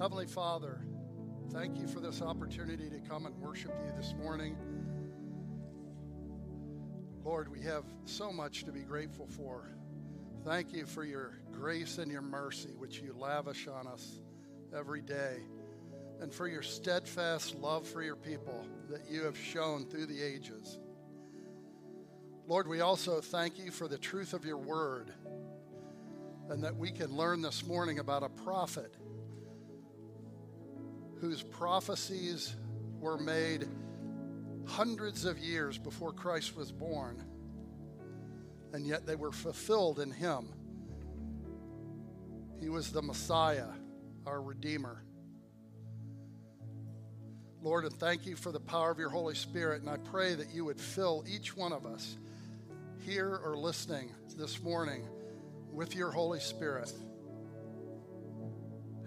Heavenly 0.00 0.26
Father, 0.26 0.78
thank 1.50 1.76
you 1.76 1.88
for 1.88 1.98
this 1.98 2.22
opportunity 2.22 2.88
to 2.88 3.00
come 3.00 3.26
and 3.26 3.34
worship 3.40 3.72
you 3.84 3.90
this 3.96 4.14
morning. 4.16 4.56
Lord, 7.24 7.48
we 7.48 7.60
have 7.62 7.82
so 8.04 8.30
much 8.30 8.62
to 8.66 8.70
be 8.70 8.82
grateful 8.82 9.26
for. 9.26 9.72
Thank 10.44 10.72
you 10.72 10.86
for 10.86 11.02
your 11.02 11.40
grace 11.50 11.98
and 11.98 12.12
your 12.12 12.22
mercy, 12.22 12.68
which 12.76 13.00
you 13.00 13.12
lavish 13.12 13.66
on 13.66 13.88
us 13.88 14.20
every 14.72 15.02
day, 15.02 15.38
and 16.20 16.32
for 16.32 16.46
your 16.46 16.62
steadfast 16.62 17.56
love 17.56 17.84
for 17.84 18.00
your 18.00 18.14
people 18.14 18.64
that 18.90 19.10
you 19.10 19.24
have 19.24 19.36
shown 19.36 19.84
through 19.84 20.06
the 20.06 20.22
ages. 20.22 20.78
Lord, 22.46 22.68
we 22.68 22.82
also 22.82 23.20
thank 23.20 23.58
you 23.58 23.72
for 23.72 23.88
the 23.88 23.98
truth 23.98 24.32
of 24.32 24.44
your 24.44 24.58
word, 24.58 25.12
and 26.50 26.62
that 26.62 26.76
we 26.76 26.92
can 26.92 27.10
learn 27.16 27.42
this 27.42 27.66
morning 27.66 27.98
about 27.98 28.22
a 28.22 28.28
prophet 28.28 28.94
whose 31.20 31.42
prophecies 31.42 32.54
were 33.00 33.18
made 33.18 33.66
hundreds 34.66 35.24
of 35.24 35.38
years 35.38 35.78
before 35.78 36.12
Christ 36.12 36.56
was 36.56 36.70
born, 36.70 37.24
and 38.72 38.86
yet 38.86 39.06
they 39.06 39.16
were 39.16 39.32
fulfilled 39.32 39.98
in 39.98 40.10
him. 40.10 40.48
He 42.60 42.68
was 42.68 42.92
the 42.92 43.02
Messiah, 43.02 43.68
our 44.26 44.42
Redeemer. 44.42 45.04
Lord, 47.62 47.84
and 47.84 47.94
thank 47.94 48.26
you 48.26 48.36
for 48.36 48.52
the 48.52 48.60
power 48.60 48.90
of 48.90 48.98
your 48.98 49.08
Holy 49.08 49.34
Spirit, 49.34 49.80
and 49.80 49.90
I 49.90 49.96
pray 49.96 50.34
that 50.34 50.54
you 50.54 50.64
would 50.66 50.80
fill 50.80 51.24
each 51.26 51.56
one 51.56 51.72
of 51.72 51.86
us 51.86 52.16
here 53.04 53.40
or 53.44 53.56
listening 53.56 54.12
this 54.36 54.62
morning 54.62 55.08
with 55.72 55.96
your 55.96 56.10
Holy 56.10 56.40
Spirit. 56.40 56.92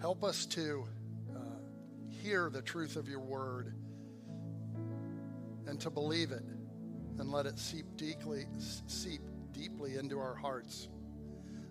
Help 0.02 0.24
us 0.24 0.46
to 0.48 0.86
hear 2.22 2.50
the 2.52 2.62
truth 2.62 2.96
of 2.98 3.08
your 3.08 3.20
word 3.20 3.74
and 5.66 5.80
to 5.80 5.90
believe 5.90 6.32
it 6.32 6.44
and 7.18 7.32
let 7.32 7.46
it 7.46 7.58
seep 7.58 7.86
deeply, 7.98 8.46
seep 8.86 9.22
deeply 9.52 9.96
into 9.96 10.20
our 10.20 10.36
hearts. 10.36 10.88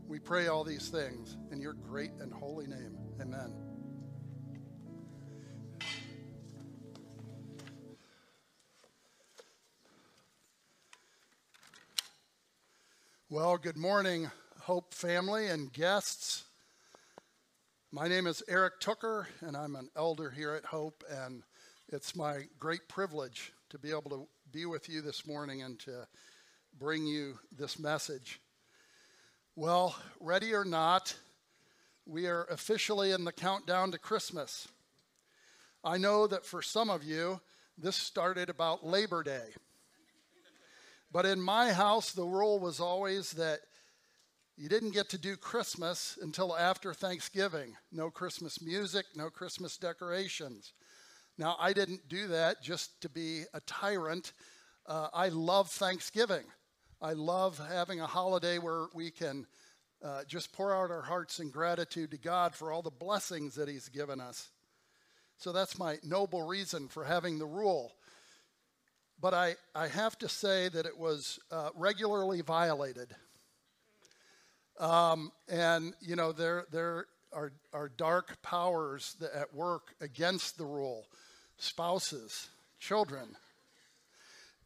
We 0.08 0.18
pray 0.18 0.48
all 0.48 0.64
these 0.64 0.88
things 0.88 1.36
in 1.52 1.60
your 1.60 1.74
great 1.74 2.10
and 2.20 2.32
holy 2.32 2.66
name. 2.66 2.96
Amen. 3.20 3.54
Well, 13.28 13.56
good 13.56 13.76
morning, 13.76 14.28
Hope 14.62 14.92
family 14.92 15.46
and 15.46 15.72
guests. 15.72 16.44
My 17.92 18.06
name 18.06 18.28
is 18.28 18.40
Eric 18.46 18.78
Tooker, 18.78 19.26
and 19.40 19.56
I'm 19.56 19.74
an 19.74 19.88
elder 19.96 20.30
here 20.30 20.54
at 20.54 20.64
Hope, 20.64 21.02
and 21.10 21.42
it's 21.88 22.14
my 22.14 22.44
great 22.56 22.88
privilege 22.88 23.52
to 23.70 23.80
be 23.80 23.90
able 23.90 24.10
to 24.10 24.28
be 24.52 24.64
with 24.64 24.88
you 24.88 25.02
this 25.02 25.26
morning 25.26 25.62
and 25.62 25.76
to 25.80 26.06
bring 26.78 27.04
you 27.04 27.40
this 27.50 27.80
message. 27.80 28.40
Well, 29.56 29.96
ready 30.20 30.54
or 30.54 30.64
not, 30.64 31.16
we 32.06 32.28
are 32.28 32.44
officially 32.44 33.10
in 33.10 33.24
the 33.24 33.32
countdown 33.32 33.90
to 33.90 33.98
Christmas. 33.98 34.68
I 35.82 35.98
know 35.98 36.28
that 36.28 36.46
for 36.46 36.62
some 36.62 36.90
of 36.90 37.02
you, 37.02 37.40
this 37.76 37.96
started 37.96 38.48
about 38.48 38.86
Labor 38.86 39.24
Day. 39.24 39.48
But 41.10 41.26
in 41.26 41.40
my 41.40 41.72
house, 41.72 42.12
the 42.12 42.22
rule 42.22 42.60
was 42.60 42.78
always 42.78 43.32
that 43.32 43.58
you 44.60 44.68
didn't 44.68 44.90
get 44.90 45.08
to 45.08 45.16
do 45.16 45.38
Christmas 45.38 46.18
until 46.20 46.54
after 46.54 46.92
Thanksgiving. 46.92 47.78
No 47.90 48.10
Christmas 48.10 48.60
music, 48.60 49.06
no 49.16 49.30
Christmas 49.30 49.78
decorations. 49.78 50.74
Now, 51.38 51.56
I 51.58 51.72
didn't 51.72 52.10
do 52.10 52.26
that 52.26 52.62
just 52.62 53.00
to 53.00 53.08
be 53.08 53.44
a 53.54 53.60
tyrant. 53.60 54.34
Uh, 54.86 55.08
I 55.14 55.30
love 55.30 55.70
Thanksgiving. 55.70 56.44
I 57.00 57.14
love 57.14 57.58
having 57.72 58.02
a 58.02 58.06
holiday 58.06 58.58
where 58.58 58.88
we 58.94 59.10
can 59.10 59.46
uh, 60.04 60.24
just 60.28 60.52
pour 60.52 60.76
out 60.76 60.90
our 60.90 61.00
hearts 61.00 61.40
in 61.40 61.48
gratitude 61.48 62.10
to 62.10 62.18
God 62.18 62.54
for 62.54 62.70
all 62.70 62.82
the 62.82 62.90
blessings 62.90 63.54
that 63.54 63.66
He's 63.66 63.88
given 63.88 64.20
us. 64.20 64.50
So 65.38 65.52
that's 65.52 65.78
my 65.78 65.96
noble 66.04 66.46
reason 66.46 66.88
for 66.88 67.04
having 67.04 67.38
the 67.38 67.46
rule. 67.46 67.92
But 69.18 69.32
I, 69.32 69.56
I 69.74 69.88
have 69.88 70.18
to 70.18 70.28
say 70.28 70.68
that 70.68 70.84
it 70.84 70.98
was 70.98 71.38
uh, 71.50 71.70
regularly 71.74 72.42
violated. 72.42 73.16
Um, 74.80 75.30
and, 75.46 75.92
you 76.00 76.16
know, 76.16 76.32
there, 76.32 76.64
there 76.72 77.06
are, 77.34 77.52
are 77.74 77.90
dark 77.90 78.40
powers 78.42 79.14
at 79.34 79.54
work 79.54 79.94
against 80.00 80.56
the 80.56 80.64
rule 80.64 81.06
spouses, 81.58 82.48
children. 82.78 83.36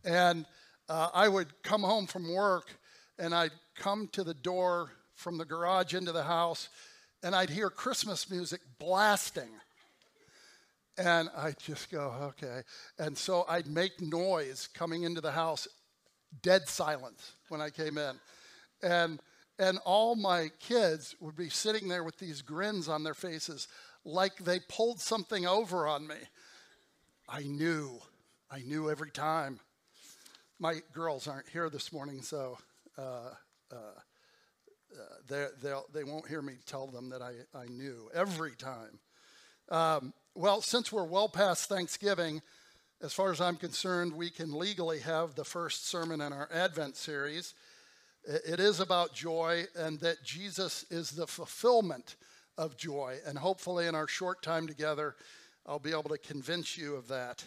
And 0.04 0.46
uh, 0.88 1.08
I 1.12 1.28
would 1.28 1.48
come 1.64 1.82
home 1.82 2.06
from 2.06 2.32
work 2.32 2.70
and 3.18 3.34
I'd 3.34 3.50
come 3.74 4.08
to 4.12 4.22
the 4.22 4.34
door 4.34 4.92
from 5.16 5.36
the 5.36 5.44
garage 5.44 5.92
into 5.92 6.12
the 6.12 6.22
house 6.22 6.68
and 7.24 7.34
I'd 7.34 7.50
hear 7.50 7.68
Christmas 7.68 8.30
music 8.30 8.60
blasting. 8.78 9.48
And 10.96 11.28
I'd 11.36 11.58
just 11.58 11.90
go, 11.90 12.14
okay. 12.38 12.60
And 13.00 13.18
so 13.18 13.44
I'd 13.48 13.66
make 13.66 14.00
noise 14.00 14.68
coming 14.72 15.02
into 15.02 15.20
the 15.20 15.32
house, 15.32 15.66
dead 16.42 16.68
silence 16.68 17.32
when 17.48 17.60
I 17.60 17.70
came 17.70 17.98
in. 17.98 18.14
And 18.80 19.18
and 19.58 19.78
all 19.84 20.16
my 20.16 20.50
kids 20.60 21.14
would 21.20 21.36
be 21.36 21.48
sitting 21.48 21.88
there 21.88 22.04
with 22.04 22.18
these 22.18 22.42
grins 22.42 22.88
on 22.88 23.04
their 23.04 23.14
faces 23.14 23.68
like 24.04 24.36
they 24.36 24.60
pulled 24.60 25.00
something 25.00 25.46
over 25.46 25.86
on 25.86 26.06
me. 26.06 26.16
I 27.28 27.42
knew. 27.42 28.00
I 28.50 28.60
knew 28.60 28.90
every 28.90 29.10
time. 29.10 29.60
My 30.58 30.80
girls 30.92 31.26
aren't 31.26 31.48
here 31.48 31.70
this 31.70 31.92
morning, 31.92 32.22
so 32.22 32.58
uh, 32.96 33.30
uh, 33.72 33.76
uh, 34.94 35.80
they 35.92 36.04
won't 36.04 36.28
hear 36.28 36.42
me 36.42 36.54
tell 36.66 36.86
them 36.86 37.10
that 37.10 37.22
I, 37.22 37.32
I 37.56 37.66
knew 37.66 38.10
every 38.14 38.52
time. 38.52 38.98
Um, 39.68 40.12
well, 40.34 40.60
since 40.60 40.92
we're 40.92 41.04
well 41.04 41.28
past 41.28 41.68
Thanksgiving, 41.68 42.42
as 43.02 43.12
far 43.12 43.30
as 43.32 43.40
I'm 43.40 43.56
concerned, 43.56 44.12
we 44.12 44.30
can 44.30 44.52
legally 44.52 45.00
have 45.00 45.34
the 45.34 45.44
first 45.44 45.88
sermon 45.88 46.20
in 46.20 46.32
our 46.32 46.48
Advent 46.52 46.96
series. 46.96 47.54
It 48.26 48.58
is 48.58 48.80
about 48.80 49.14
joy 49.14 49.64
and 49.76 50.00
that 50.00 50.24
Jesus 50.24 50.84
is 50.90 51.10
the 51.10 51.26
fulfillment 51.26 52.16
of 52.56 52.76
joy. 52.76 53.18
And 53.26 53.36
hopefully, 53.36 53.86
in 53.86 53.94
our 53.94 54.08
short 54.08 54.42
time 54.42 54.66
together, 54.66 55.16
I'll 55.66 55.78
be 55.78 55.90
able 55.90 56.04
to 56.04 56.18
convince 56.18 56.78
you 56.78 56.94
of 56.94 57.08
that. 57.08 57.44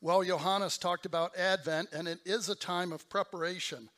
Well, 0.00 0.22
Johannes 0.22 0.78
talked 0.78 1.06
about 1.06 1.36
Advent, 1.36 1.88
and 1.92 2.06
it 2.06 2.20
is 2.24 2.48
a 2.48 2.54
time 2.54 2.92
of 2.92 3.08
preparation 3.08 3.88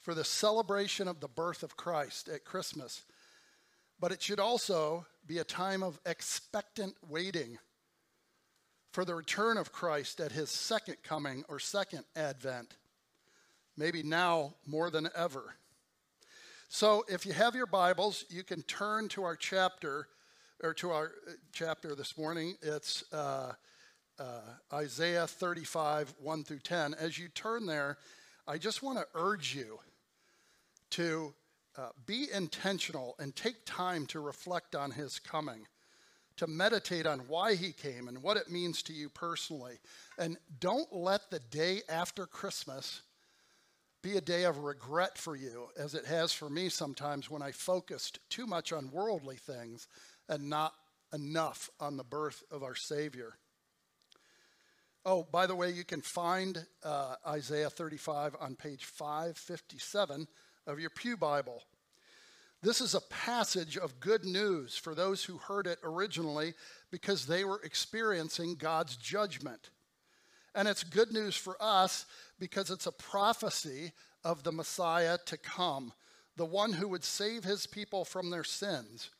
for 0.00 0.14
the 0.14 0.24
celebration 0.24 1.08
of 1.08 1.20
the 1.20 1.28
birth 1.28 1.62
of 1.62 1.76
Christ 1.76 2.28
at 2.28 2.44
Christmas. 2.44 3.02
But 4.00 4.12
it 4.12 4.22
should 4.22 4.40
also 4.40 5.04
be 5.26 5.38
a 5.38 5.44
time 5.44 5.82
of 5.82 6.00
expectant 6.06 6.94
waiting 7.06 7.58
for 8.92 9.04
the 9.04 9.14
return 9.14 9.58
of 9.58 9.72
Christ 9.72 10.20
at 10.20 10.32
his 10.32 10.50
second 10.50 10.96
coming 11.02 11.44
or 11.48 11.58
second 11.58 12.04
advent 12.16 12.76
maybe 13.78 14.02
now 14.02 14.54
more 14.66 14.90
than 14.90 15.08
ever. 15.14 15.54
So, 16.68 17.04
if 17.08 17.24
you 17.24 17.32
have 17.32 17.54
your 17.54 17.66
Bibles, 17.66 18.24
you 18.28 18.42
can 18.42 18.62
turn 18.62 19.08
to 19.08 19.22
our 19.22 19.36
chapter, 19.36 20.08
or 20.62 20.74
to 20.74 20.90
our 20.90 21.12
uh, 21.26 21.32
chapter 21.52 21.94
this 21.94 22.18
morning. 22.18 22.56
It's 22.60 23.04
uh, 23.12 23.52
uh, 24.18 24.40
Isaiah 24.72 25.26
35, 25.26 26.12
1 26.20 26.44
through 26.44 26.58
10. 26.58 26.94
As 26.94 27.18
you 27.18 27.28
turn 27.28 27.64
there, 27.64 27.96
I 28.46 28.58
just 28.58 28.82
want 28.82 28.98
to 28.98 29.06
urge 29.14 29.54
you 29.54 29.78
to 30.90 31.32
uh, 31.78 31.90
be 32.04 32.26
intentional 32.34 33.14
and 33.18 33.34
take 33.34 33.64
time 33.64 34.04
to 34.06 34.20
reflect 34.20 34.74
on 34.74 34.90
his 34.90 35.18
coming, 35.18 35.66
to 36.36 36.46
meditate 36.46 37.06
on 37.06 37.20
why 37.28 37.54
he 37.54 37.72
came 37.72 38.08
and 38.08 38.22
what 38.22 38.36
it 38.36 38.50
means 38.50 38.82
to 38.82 38.92
you 38.92 39.08
personally. 39.08 39.78
And 40.18 40.36
don't 40.60 40.92
let 40.92 41.30
the 41.30 41.38
day 41.38 41.80
after 41.88 42.26
Christmas 42.26 43.02
be 44.02 44.16
a 44.16 44.20
day 44.20 44.44
of 44.44 44.58
regret 44.58 45.18
for 45.18 45.34
you, 45.34 45.68
as 45.76 45.94
it 45.94 46.06
has 46.06 46.32
for 46.32 46.48
me 46.48 46.68
sometimes 46.68 47.30
when 47.30 47.42
I 47.42 47.52
focused 47.52 48.20
too 48.30 48.46
much 48.46 48.72
on 48.72 48.92
worldly 48.92 49.36
things 49.36 49.88
and 50.28 50.48
not 50.48 50.72
enough 51.12 51.68
on 51.80 51.96
the 51.96 52.04
birth 52.04 52.42
of 52.50 52.62
our 52.62 52.74
Savior. 52.74 53.38
Oh, 55.04 55.26
by 55.30 55.46
the 55.46 55.54
way, 55.54 55.70
you 55.70 55.84
can 55.84 56.02
find 56.02 56.66
uh, 56.84 57.14
Isaiah 57.26 57.70
35 57.70 58.36
on 58.40 58.56
page 58.56 58.84
557 58.84 60.28
of 60.66 60.78
your 60.78 60.90
Pew 60.90 61.16
Bible. 61.16 61.62
This 62.60 62.80
is 62.80 62.94
a 62.94 63.00
passage 63.00 63.76
of 63.76 64.00
good 64.00 64.24
news 64.24 64.76
for 64.76 64.94
those 64.94 65.24
who 65.24 65.38
heard 65.38 65.66
it 65.66 65.78
originally 65.84 66.54
because 66.90 67.26
they 67.26 67.44
were 67.44 67.60
experiencing 67.62 68.56
God's 68.56 68.96
judgment. 68.96 69.70
And 70.54 70.66
it's 70.66 70.82
good 70.82 71.12
news 71.12 71.36
for 71.36 71.56
us 71.60 72.06
because 72.38 72.70
it's 72.70 72.86
a 72.86 72.92
prophecy 72.92 73.92
of 74.24 74.42
the 74.42 74.52
Messiah 74.52 75.18
to 75.26 75.36
come, 75.36 75.92
the 76.36 76.44
one 76.44 76.72
who 76.72 76.88
would 76.88 77.04
save 77.04 77.44
his 77.44 77.66
people 77.66 78.04
from 78.04 78.30
their 78.30 78.44
sins 78.44 79.10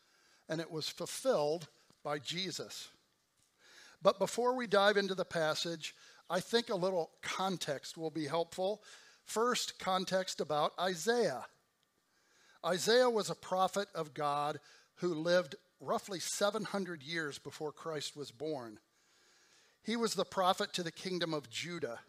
and 0.48 0.60
it 0.60 0.70
was 0.70 0.88
fulfilled 0.88 1.68
by 2.02 2.18
Jesus. 2.18 2.88
But 4.02 4.18
before 4.18 4.54
we 4.54 4.66
dive 4.66 4.96
into 4.96 5.14
the 5.14 5.24
passage, 5.24 5.94
I 6.30 6.40
think 6.40 6.70
a 6.70 6.76
little 6.76 7.10
context 7.22 7.96
will 7.96 8.10
be 8.10 8.26
helpful. 8.26 8.82
First, 9.24 9.78
context 9.78 10.40
about 10.40 10.72
Isaiah. 10.80 11.46
Isaiah 12.64 13.10
was 13.10 13.30
a 13.30 13.34
prophet 13.34 13.88
of 13.94 14.14
God 14.14 14.58
who 14.96 15.14
lived 15.14 15.56
roughly 15.80 16.18
700 16.18 17.02
years 17.02 17.38
before 17.38 17.72
Christ 17.72 18.16
was 18.16 18.30
born. 18.30 18.78
He 19.82 19.96
was 19.96 20.14
the 20.14 20.24
prophet 20.24 20.72
to 20.74 20.82
the 20.82 20.92
kingdom 20.92 21.32
of 21.32 21.50
Judah. 21.50 22.00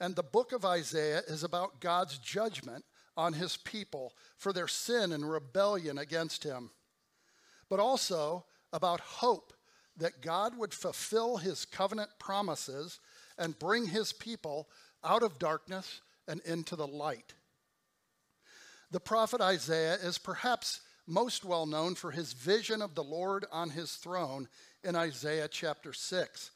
And 0.00 0.16
the 0.16 0.22
book 0.22 0.52
of 0.52 0.64
Isaiah 0.64 1.22
is 1.28 1.44
about 1.44 1.80
God's 1.80 2.18
judgment 2.18 2.84
on 3.16 3.34
his 3.34 3.56
people 3.56 4.12
for 4.36 4.52
their 4.52 4.68
sin 4.68 5.12
and 5.12 5.30
rebellion 5.30 5.98
against 5.98 6.44
him, 6.44 6.70
but 7.68 7.78
also 7.78 8.44
about 8.72 9.00
hope 9.00 9.52
that 9.96 10.22
God 10.22 10.56
would 10.56 10.72
fulfill 10.72 11.36
his 11.36 11.64
covenant 11.64 12.10
promises 12.18 12.98
and 13.38 13.58
bring 13.58 13.86
his 13.86 14.12
people 14.12 14.68
out 15.04 15.22
of 15.22 15.38
darkness 15.38 16.00
and 16.26 16.40
into 16.42 16.76
the 16.76 16.86
light. 16.86 17.34
The 18.90 19.00
prophet 19.00 19.40
Isaiah 19.40 19.94
is 19.94 20.18
perhaps 20.18 20.80
most 21.06 21.44
well 21.44 21.66
known 21.66 21.94
for 21.94 22.10
his 22.10 22.32
vision 22.32 22.80
of 22.80 22.94
the 22.94 23.02
Lord 23.02 23.44
on 23.50 23.70
his 23.70 23.94
throne 23.94 24.48
in 24.84 24.96
Isaiah 24.96 25.48
chapter 25.48 25.92
6. 25.92 26.50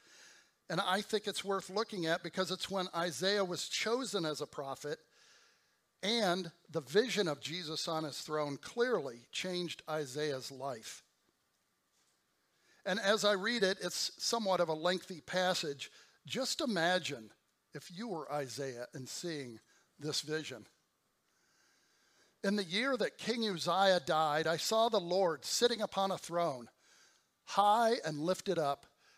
And 0.69 0.81
I 0.81 1.01
think 1.01 1.27
it's 1.27 1.45
worth 1.45 1.69
looking 1.69 2.05
at 2.05 2.23
because 2.23 2.51
it's 2.51 2.69
when 2.69 2.87
Isaiah 2.95 3.45
was 3.45 3.69
chosen 3.69 4.25
as 4.25 4.41
a 4.41 4.47
prophet 4.47 4.99
and 6.03 6.51
the 6.69 6.81
vision 6.81 7.27
of 7.27 7.41
Jesus 7.41 7.87
on 7.87 8.03
his 8.03 8.19
throne 8.19 8.57
clearly 8.57 9.21
changed 9.31 9.81
Isaiah's 9.89 10.51
life. 10.51 11.03
And 12.85 12.99
as 12.99 13.25
I 13.25 13.33
read 13.33 13.63
it, 13.63 13.79
it's 13.81 14.11
somewhat 14.17 14.59
of 14.59 14.69
a 14.69 14.73
lengthy 14.73 15.21
passage. 15.21 15.91
Just 16.25 16.61
imagine 16.61 17.31
if 17.73 17.91
you 17.93 18.07
were 18.07 18.31
Isaiah 18.31 18.87
and 18.93 19.09
seeing 19.09 19.59
this 19.99 20.21
vision. 20.21 20.65
In 22.43 22.55
the 22.55 22.63
year 22.63 22.95
that 22.95 23.17
King 23.17 23.43
Uzziah 23.49 23.99
died, 24.05 24.47
I 24.47 24.57
saw 24.57 24.89
the 24.89 24.99
Lord 24.99 25.43
sitting 25.43 25.81
upon 25.81 26.11
a 26.11 26.17
throne, 26.17 26.69
high 27.43 27.95
and 28.05 28.19
lifted 28.19 28.59
up, 28.59 28.85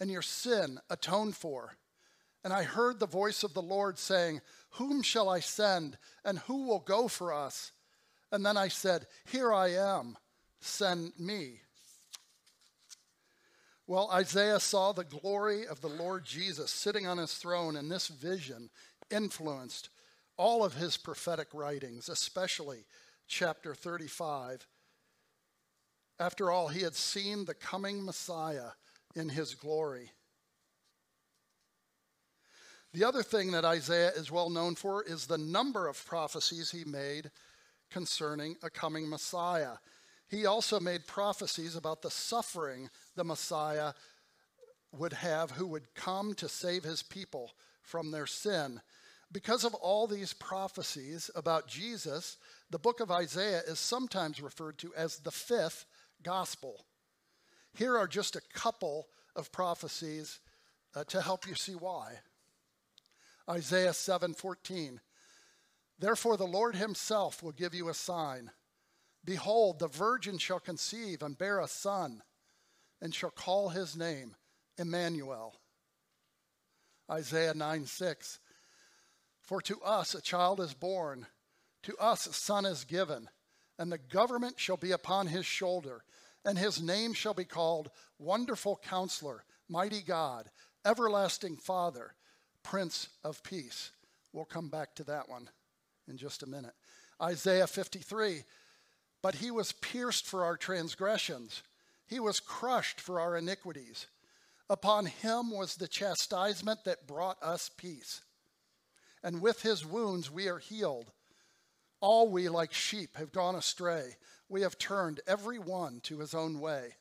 and 0.00 0.10
your 0.10 0.22
sin 0.22 0.78
atoned 0.90 1.36
for. 1.36 1.76
And 2.44 2.52
I 2.52 2.62
heard 2.62 3.00
the 3.00 3.06
voice 3.06 3.42
of 3.42 3.54
the 3.54 3.62
Lord 3.62 3.98
saying, 3.98 4.40
Whom 4.72 5.02
shall 5.02 5.28
I 5.28 5.40
send, 5.40 5.98
and 6.24 6.38
who 6.40 6.66
will 6.66 6.80
go 6.80 7.08
for 7.08 7.32
us? 7.32 7.72
And 8.30 8.44
then 8.44 8.56
I 8.56 8.68
said, 8.68 9.06
Here 9.30 9.52
I 9.52 9.68
am, 9.68 10.16
send 10.60 11.12
me. 11.18 11.60
Well, 13.86 14.10
Isaiah 14.12 14.60
saw 14.60 14.92
the 14.92 15.04
glory 15.04 15.66
of 15.66 15.80
the 15.80 15.88
Lord 15.88 16.24
Jesus 16.24 16.70
sitting 16.70 17.06
on 17.06 17.16
his 17.16 17.34
throne, 17.34 17.74
and 17.74 17.90
this 17.90 18.08
vision 18.08 18.68
influenced 19.10 19.88
all 20.36 20.62
of 20.62 20.74
his 20.74 20.98
prophetic 20.98 21.48
writings, 21.54 22.10
especially 22.10 22.84
chapter 23.26 23.74
35. 23.74 24.66
After 26.20 26.50
all, 26.50 26.68
he 26.68 26.82
had 26.82 26.94
seen 26.94 27.44
the 27.44 27.54
coming 27.54 28.04
Messiah 28.04 28.72
in 29.18 29.28
his 29.28 29.54
glory. 29.54 30.12
The 32.94 33.04
other 33.04 33.22
thing 33.22 33.50
that 33.52 33.64
Isaiah 33.64 34.12
is 34.16 34.30
well 34.30 34.48
known 34.48 34.74
for 34.74 35.02
is 35.02 35.26
the 35.26 35.36
number 35.36 35.86
of 35.86 36.04
prophecies 36.06 36.70
he 36.70 36.84
made 36.84 37.30
concerning 37.90 38.56
a 38.62 38.70
coming 38.70 39.08
Messiah. 39.08 39.74
He 40.28 40.46
also 40.46 40.80
made 40.80 41.06
prophecies 41.06 41.76
about 41.76 42.02
the 42.02 42.10
suffering 42.10 42.88
the 43.14 43.24
Messiah 43.24 43.92
would 44.92 45.12
have 45.12 45.50
who 45.50 45.66
would 45.66 45.94
come 45.94 46.34
to 46.34 46.48
save 46.48 46.84
his 46.84 47.02
people 47.02 47.52
from 47.82 48.10
their 48.10 48.26
sin. 48.26 48.80
Because 49.30 49.64
of 49.64 49.74
all 49.74 50.06
these 50.06 50.32
prophecies 50.32 51.30
about 51.34 51.68
Jesus, 51.68 52.38
the 52.70 52.78
book 52.78 53.00
of 53.00 53.10
Isaiah 53.10 53.62
is 53.66 53.78
sometimes 53.78 54.40
referred 54.40 54.78
to 54.78 54.94
as 54.94 55.18
the 55.18 55.30
fifth 55.30 55.84
gospel. 56.22 56.86
Here 57.78 57.96
are 57.96 58.08
just 58.08 58.34
a 58.34 58.40
couple 58.52 59.06
of 59.36 59.52
prophecies 59.52 60.40
uh, 60.96 61.04
to 61.04 61.22
help 61.22 61.46
you 61.46 61.54
see 61.54 61.74
why. 61.74 62.14
Isaiah 63.48 63.92
7:14 63.92 64.98
Therefore 65.96 66.36
the 66.36 66.44
Lord 66.44 66.74
himself 66.74 67.40
will 67.40 67.52
give 67.52 67.74
you 67.74 67.88
a 67.88 67.94
sign 67.94 68.50
Behold, 69.24 69.78
the 69.78 69.86
virgin 69.86 70.38
shall 70.38 70.58
conceive 70.58 71.22
and 71.22 71.38
bear 71.38 71.60
a 71.60 71.68
son, 71.68 72.22
and 73.00 73.14
shall 73.14 73.30
call 73.30 73.68
his 73.68 73.96
name 73.96 74.34
Emmanuel. 74.76 75.54
Isaiah 77.08 77.54
9 77.54 77.86
6. 77.86 78.40
For 79.42 79.60
to 79.62 79.80
us 79.82 80.16
a 80.16 80.20
child 80.20 80.58
is 80.60 80.74
born, 80.74 81.26
to 81.84 81.96
us 81.98 82.26
a 82.26 82.32
son 82.32 82.66
is 82.66 82.84
given, 82.84 83.28
and 83.78 83.92
the 83.92 83.98
government 83.98 84.58
shall 84.58 84.76
be 84.76 84.90
upon 84.90 85.28
his 85.28 85.46
shoulder, 85.46 86.02
and 86.44 86.58
his 86.58 86.80
name 86.80 87.12
shall 87.12 87.34
be 87.34 87.44
called 87.44 87.90
Wonderful 88.18 88.80
Counselor, 88.82 89.44
Mighty 89.68 90.02
God, 90.02 90.50
Everlasting 90.84 91.56
Father, 91.56 92.14
Prince 92.62 93.08
of 93.24 93.42
Peace. 93.42 93.90
We'll 94.32 94.44
come 94.44 94.68
back 94.68 94.94
to 94.96 95.04
that 95.04 95.28
one 95.28 95.48
in 96.06 96.16
just 96.16 96.42
a 96.42 96.48
minute. 96.48 96.74
Isaiah 97.20 97.66
53 97.66 98.44
but 99.22 99.36
he 99.36 99.50
was 99.50 99.72
pierced 99.72 100.26
for 100.26 100.44
our 100.44 100.56
transgressions, 100.56 101.62
he 102.06 102.20
was 102.20 102.40
crushed 102.40 103.00
for 103.00 103.20
our 103.20 103.36
iniquities. 103.36 104.06
Upon 104.70 105.06
him 105.06 105.50
was 105.50 105.76
the 105.76 105.88
chastisement 105.88 106.84
that 106.84 107.06
brought 107.06 107.42
us 107.42 107.70
peace. 107.74 108.20
And 109.22 109.40
with 109.40 109.62
his 109.62 109.84
wounds 109.84 110.30
we 110.30 110.46
are 110.48 110.58
healed. 110.58 111.10
All 112.00 112.28
we, 112.28 112.48
like 112.48 112.72
sheep, 112.72 113.16
have 113.16 113.32
gone 113.32 113.56
astray. 113.56 114.16
We 114.48 114.62
have 114.62 114.78
turned 114.78 115.20
every 115.26 115.58
one 115.58 116.00
to 116.04 116.18
his 116.20 116.34
own 116.34 116.60
way. 116.60 116.94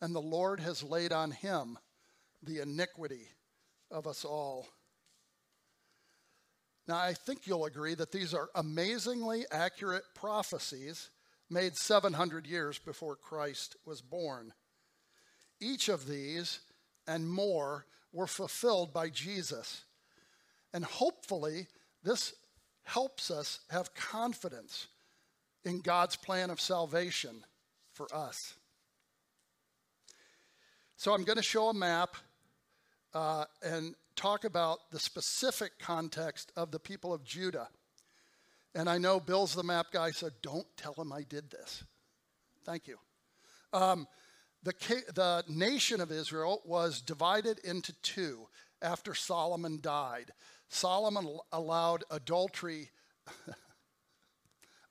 And 0.00 0.14
the 0.14 0.20
Lord 0.20 0.60
has 0.60 0.82
laid 0.82 1.12
on 1.12 1.30
him 1.30 1.78
the 2.42 2.60
iniquity 2.60 3.28
of 3.90 4.06
us 4.06 4.24
all. 4.24 4.66
Now, 6.88 6.98
I 6.98 7.12
think 7.14 7.46
you'll 7.46 7.66
agree 7.66 7.94
that 7.94 8.10
these 8.10 8.34
are 8.34 8.50
amazingly 8.54 9.44
accurate 9.52 10.02
prophecies 10.14 11.10
made 11.48 11.76
700 11.76 12.46
years 12.46 12.78
before 12.78 13.14
Christ 13.14 13.76
was 13.84 14.00
born. 14.00 14.52
Each 15.60 15.88
of 15.88 16.08
these 16.08 16.60
and 17.06 17.30
more 17.30 17.86
were 18.12 18.26
fulfilled 18.26 18.92
by 18.92 19.10
Jesus. 19.10 19.84
And 20.72 20.84
hopefully, 20.84 21.68
this 22.02 22.34
helps 22.82 23.30
us 23.30 23.60
have 23.70 23.94
confidence 23.94 24.88
in 25.64 25.80
God's 25.80 26.16
plan 26.16 26.50
of 26.50 26.60
salvation 26.60 27.44
for 27.92 28.12
us. 28.14 28.54
So, 30.96 31.14
I'm 31.14 31.24
going 31.24 31.36
to 31.36 31.42
show 31.42 31.68
a 31.68 31.74
map 31.74 32.16
uh, 33.14 33.44
and 33.62 33.94
talk 34.16 34.44
about 34.44 34.78
the 34.90 34.98
specific 34.98 35.78
context 35.78 36.52
of 36.56 36.70
the 36.70 36.78
people 36.78 37.12
of 37.12 37.24
Judah. 37.24 37.68
And 38.74 38.88
I 38.88 38.98
know 38.98 39.20
Bill's 39.20 39.54
the 39.54 39.62
map 39.62 39.88
guy, 39.92 40.12
so 40.12 40.30
don't 40.42 40.66
tell 40.76 40.94
him 40.94 41.12
I 41.12 41.22
did 41.22 41.50
this. 41.50 41.84
Thank 42.64 42.86
you. 42.86 42.98
Um, 43.72 44.06
the, 44.62 44.72
the 45.14 45.44
nation 45.48 46.00
of 46.00 46.12
Israel 46.12 46.62
was 46.64 47.00
divided 47.00 47.58
into 47.60 47.92
two 48.02 48.46
after 48.80 49.14
Solomon 49.14 49.80
died. 49.80 50.32
Solomon 50.68 51.38
allowed 51.52 52.04
adultery, 52.10 52.90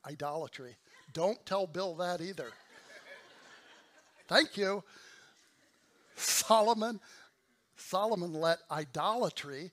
idolatry. 0.05 0.75
Don't 1.13 1.43
tell 1.45 1.67
Bill 1.67 1.95
that 1.95 2.21
either. 2.21 2.47
Thank 4.27 4.57
you. 4.57 4.83
Solomon, 6.15 6.99
Solomon 7.75 8.33
let 8.33 8.59
idolatry 8.69 9.71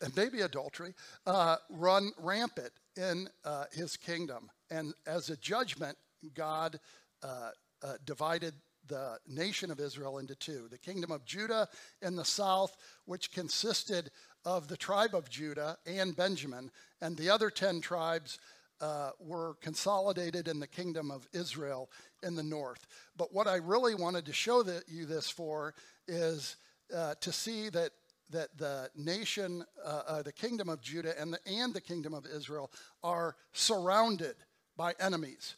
and 0.00 0.14
maybe 0.16 0.40
adultery 0.42 0.94
uh, 1.26 1.56
run 1.68 2.12
rampant 2.18 2.72
in 2.96 3.28
uh, 3.44 3.64
his 3.72 3.96
kingdom. 3.96 4.50
And 4.70 4.94
as 5.06 5.30
a 5.30 5.36
judgment, 5.36 5.96
God 6.34 6.78
uh, 7.22 7.50
uh 7.82 7.94
divided 8.04 8.54
the 8.88 9.18
nation 9.26 9.70
of 9.70 9.80
Israel 9.80 10.18
into 10.18 10.34
two 10.34 10.68
the 10.70 10.78
kingdom 10.78 11.10
of 11.10 11.24
Judah 11.24 11.68
in 12.02 12.16
the 12.16 12.24
south, 12.24 12.76
which 13.06 13.32
consisted 13.32 14.10
of 14.44 14.68
the 14.68 14.76
tribe 14.76 15.14
of 15.14 15.30
Judah 15.30 15.78
and 15.86 16.16
Benjamin, 16.16 16.70
and 17.00 17.16
the 17.16 17.30
other 17.30 17.50
10 17.50 17.80
tribes 17.80 18.38
uh, 18.80 19.10
were 19.18 19.54
consolidated 19.60 20.48
in 20.48 20.60
the 20.60 20.66
kingdom 20.66 21.10
of 21.10 21.28
Israel 21.32 21.90
in 22.22 22.34
the 22.34 22.42
north. 22.42 22.86
But 23.16 23.32
what 23.34 23.46
I 23.46 23.56
really 23.56 23.94
wanted 23.94 24.26
to 24.26 24.32
show 24.32 24.64
you 24.88 25.06
this 25.06 25.30
for 25.30 25.74
is 26.08 26.56
uh, 26.94 27.14
to 27.20 27.32
see 27.32 27.68
that 27.70 27.92
that 28.30 28.56
the 28.56 28.88
nation, 28.96 29.64
uh, 29.84 30.02
uh, 30.06 30.22
the 30.22 30.32
kingdom 30.32 30.68
of 30.68 30.80
Judah 30.80 31.20
and 31.20 31.32
the, 31.32 31.40
and 31.46 31.74
the 31.74 31.80
kingdom 31.80 32.14
of 32.14 32.26
Israel 32.26 32.70
are 33.02 33.36
surrounded 33.52 34.36
by 34.76 34.94
enemies. 35.00 35.56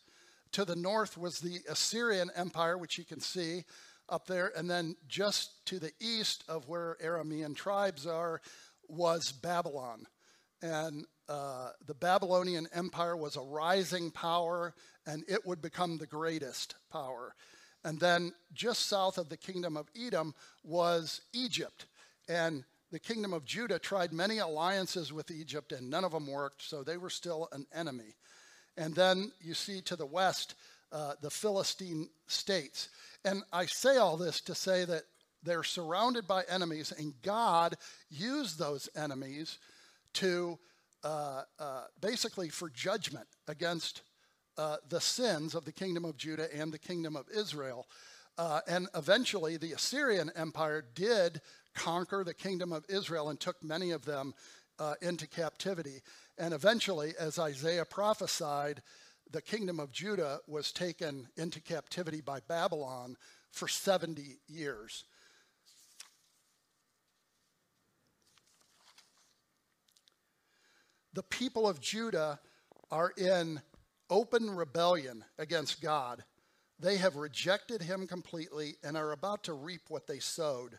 To 0.53 0.65
the 0.65 0.77
north 0.77 1.17
was 1.17 1.39
the 1.39 1.59
Assyrian 1.69 2.31
Empire, 2.35 2.77
which 2.79 2.99
you 2.99 3.05
can 3.05 3.21
see 3.21 3.65
up 4.09 4.27
there, 4.27 4.53
and 4.57 4.71
then 4.71 4.97
just 5.09 5.65
to 5.67 5.79
the 5.79 5.93
east 6.01 6.45
of 6.49 6.69
where 6.69 6.97
Aramean 7.03 7.55
tribes 7.55 8.07
are 8.07 8.41
was 8.89 9.33
Babylon. 9.33 10.07
And 10.61 11.07
uh, 11.33 11.71
the 11.87 11.95
Babylonian 11.95 12.69
Empire 12.75 13.17
was 13.17 13.37
a 13.37 13.41
rising 13.41 14.11
power, 14.11 14.75
and 15.07 15.25
it 15.27 15.47
would 15.47 15.63
become 15.63 15.97
the 15.97 16.07
greatest 16.07 16.75
power. 16.93 17.35
And 17.85 17.99
then 17.99 18.35
just 18.53 18.87
south 18.87 19.17
of 19.17 19.31
the 19.31 19.39
kingdom 19.39 19.79
of 19.79 19.89
Edom 19.99 20.35
was 20.63 21.23
Egypt. 21.33 21.87
And 22.29 22.65
the 22.91 22.99
kingdom 22.99 23.33
of 23.33 23.47
Judah 23.47 23.79
tried 23.79 24.13
many 24.13 24.39
alliances 24.41 25.11
with 25.11 25.31
Egypt, 25.31 25.73
and 25.73 25.89
none 25.89 26.05
of 26.05 26.13
them 26.13 26.27
worked, 26.27 26.61
so 26.61 26.83
they 26.83 26.99
were 26.99 27.09
still 27.09 27.49
an 27.53 27.67
enemy. 27.75 28.15
And 28.77 28.95
then 28.95 29.33
you 29.41 29.55
see 29.55 29.81
to 29.83 29.97
the 29.97 30.05
west 30.05 30.55
uh, 30.93 31.15
the 31.23 31.31
Philistine 31.31 32.11
states. 32.27 32.91
And 33.25 33.43
I 33.55 33.65
say 33.65 33.97
all 33.97 34.19
this 34.19 34.43
to 34.43 34.55
say 34.55 34.85
that 34.85 35.05
they're 35.43 35.65
surrounded 35.65 36.27
by 36.29 36.43
enemies, 36.47 36.93
and 36.93 37.15
God 37.23 37.77
used 38.11 38.59
those 38.59 38.91
enemies 38.95 39.57
to 40.15 40.59
uh, 41.05 41.43
uh, 41.59 41.85
basically 42.01 42.49
for 42.49 42.71
judgment 42.71 43.27
against 43.49 44.03
uh, 44.59 44.77
the 44.89 45.01
sins 45.01 45.55
of 45.55 45.65
the 45.65 45.73
kingdom 45.73 46.05
of 46.05 46.17
Judah 46.17 46.55
and 46.55 46.73
the 46.73 46.79
kingdom 46.79 47.17
of 47.17 47.27
Israel. 47.35 47.87
Uh, 48.39 48.61
and 48.67 48.89
eventually, 48.95 49.57
the 49.57 49.73
Assyrian 49.73 50.31
Empire 50.37 50.85
did 50.95 51.41
conquer 51.75 52.25
the 52.25 52.35
kingdom 52.35 52.73
of 52.73 52.85
Israel 52.89 53.31
and 53.31 53.39
took 53.39 53.63
many 53.63 53.91
of 53.91 54.05
them 54.05 54.35
uh, 54.79 54.95
into 55.03 55.27
captivity. 55.27 56.03
And 56.39 56.55
eventually, 56.55 57.15
as 57.19 57.39
Isaiah 57.39 57.85
prophesied, 57.85 58.83
the 59.31 59.43
kingdom 59.43 59.81
of 59.81 59.93
Judah 59.93 60.41
was 60.47 60.73
taken 60.73 61.29
into 61.37 61.61
captivity 61.61 62.21
by 62.21 62.41
Babylon 62.41 63.17
for 63.51 63.69
70 63.69 64.39
years. 64.49 65.05
The 71.13 71.23
people 71.23 71.69
of 71.69 71.81
Judah 71.81 72.41
are 72.91 73.13
in 73.17 73.61
open 74.09 74.51
rebellion 74.51 75.25
against 75.39 75.83
God. 75.83 76.25
They 76.79 76.97
have 76.97 77.17
rejected 77.17 77.83
him 77.83 78.07
completely 78.07 78.77
and 78.83 78.97
are 78.97 79.13
about 79.13 79.45
to 79.45 79.53
reap 79.53 79.83
what 79.89 80.07
they 80.07 80.19
sowed. 80.19 80.79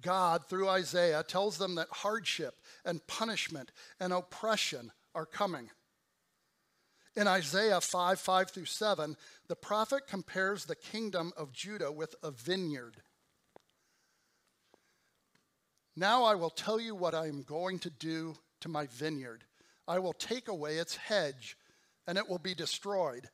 God, 0.00 0.46
through 0.46 0.68
Isaiah, 0.68 1.22
tells 1.22 1.58
them 1.58 1.76
that 1.76 1.88
hardship 1.90 2.54
and 2.84 3.04
punishment 3.06 3.72
and 3.98 4.12
oppression 4.12 4.92
are 5.14 5.26
coming. 5.26 5.70
In 7.16 7.26
Isaiah 7.26 7.80
5 7.80 8.20
5 8.20 8.50
through 8.50 8.64
7, 8.66 9.16
the 9.48 9.56
prophet 9.56 10.06
compares 10.06 10.64
the 10.64 10.76
kingdom 10.76 11.32
of 11.36 11.52
Judah 11.52 11.90
with 11.90 12.14
a 12.22 12.30
vineyard. 12.30 13.02
Now 15.96 16.22
I 16.22 16.36
will 16.36 16.50
tell 16.50 16.78
you 16.78 16.94
what 16.94 17.14
I 17.14 17.26
am 17.26 17.42
going 17.42 17.80
to 17.80 17.90
do 17.90 18.36
to 18.60 18.68
my 18.68 18.86
vineyard. 18.86 19.44
I 19.86 19.98
will 19.98 20.12
take 20.12 20.48
away 20.48 20.76
its 20.76 20.96
hedge, 20.96 21.56
and 22.06 22.18
it 22.18 22.28
will 22.28 22.38
be 22.38 22.54
destroyed. 22.54 23.28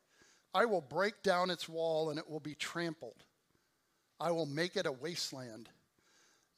I 0.52 0.66
will 0.66 0.80
break 0.80 1.22
down 1.22 1.50
its 1.50 1.68
wall, 1.68 2.10
and 2.10 2.18
it 2.18 2.30
will 2.30 2.40
be 2.40 2.54
trampled. 2.54 3.24
I 4.20 4.30
will 4.30 4.46
make 4.46 4.76
it 4.76 4.86
a 4.86 4.92
wasteland 4.92 5.68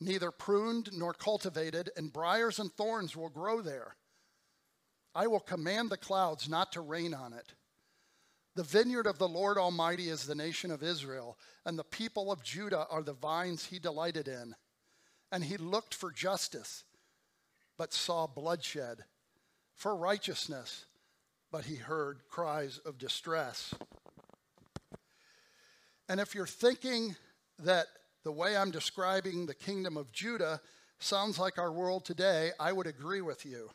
neither 0.01 0.31
pruned 0.31 0.91
nor 0.93 1.13
cultivated, 1.13 1.91
and 1.97 2.13
briars 2.13 2.59
and 2.59 2.73
thorns 2.73 3.17
will 3.17 3.29
grow 3.29 3.61
there. 3.61 3.97
I 5.15 5.27
will 5.27 5.41
command 5.41 5.91
the 5.91 5.97
clouds 5.97 6.49
not 6.49 6.73
to 6.73 6.81
rain 6.81 7.15
on 7.15 7.33
it. 7.33 7.55
The 8.55 8.63
vineyard 8.63 9.07
of 9.07 9.19
the 9.19 9.29
Lord 9.29 9.59
Almighty 9.59 10.09
is 10.09 10.27
the 10.27 10.35
nation 10.35 10.71
of 10.71 10.83
Israel, 10.83 11.39
and 11.65 11.79
the 11.79 11.85
people 11.85 12.31
of 12.31 12.43
Judah 12.43 12.87
are 12.91 13.03
the 13.03 13.13
vines 13.13 13.67
he 13.67 13.79
delighted 13.79 14.29
in. 14.29 14.55
And 15.33 15.45
he 15.45 15.57
looked 15.57 15.95
for 15.95 16.11
justice, 16.11 16.85
but 17.79 17.93
saw 17.93 18.27
bloodshed, 18.27 19.05
for 19.75 19.95
righteousness, 19.95 20.87
but 21.51 21.65
he 21.65 21.77
heard 21.77 22.21
cries 22.29 22.79
of 22.79 22.99
distress. 22.99 23.75
And 26.09 26.21
if 26.21 26.35
you're 26.35 26.47
thinking 26.47 27.17
that 27.59 27.87
the 28.25 28.33
way 28.33 28.57
I'm 28.57 28.71
describing 28.71 29.47
the 29.47 29.55
kingdom 29.55 29.97
of 29.97 30.13
Judah 30.13 30.61
sounds 30.99 31.39
like 31.39 31.59
our 31.59 31.73
world 31.73 32.05
today, 32.05 32.51
I 32.59 32.73
would 32.73 32.87
agree 32.87 33.21
with 33.21 33.45
you. 33.45 33.71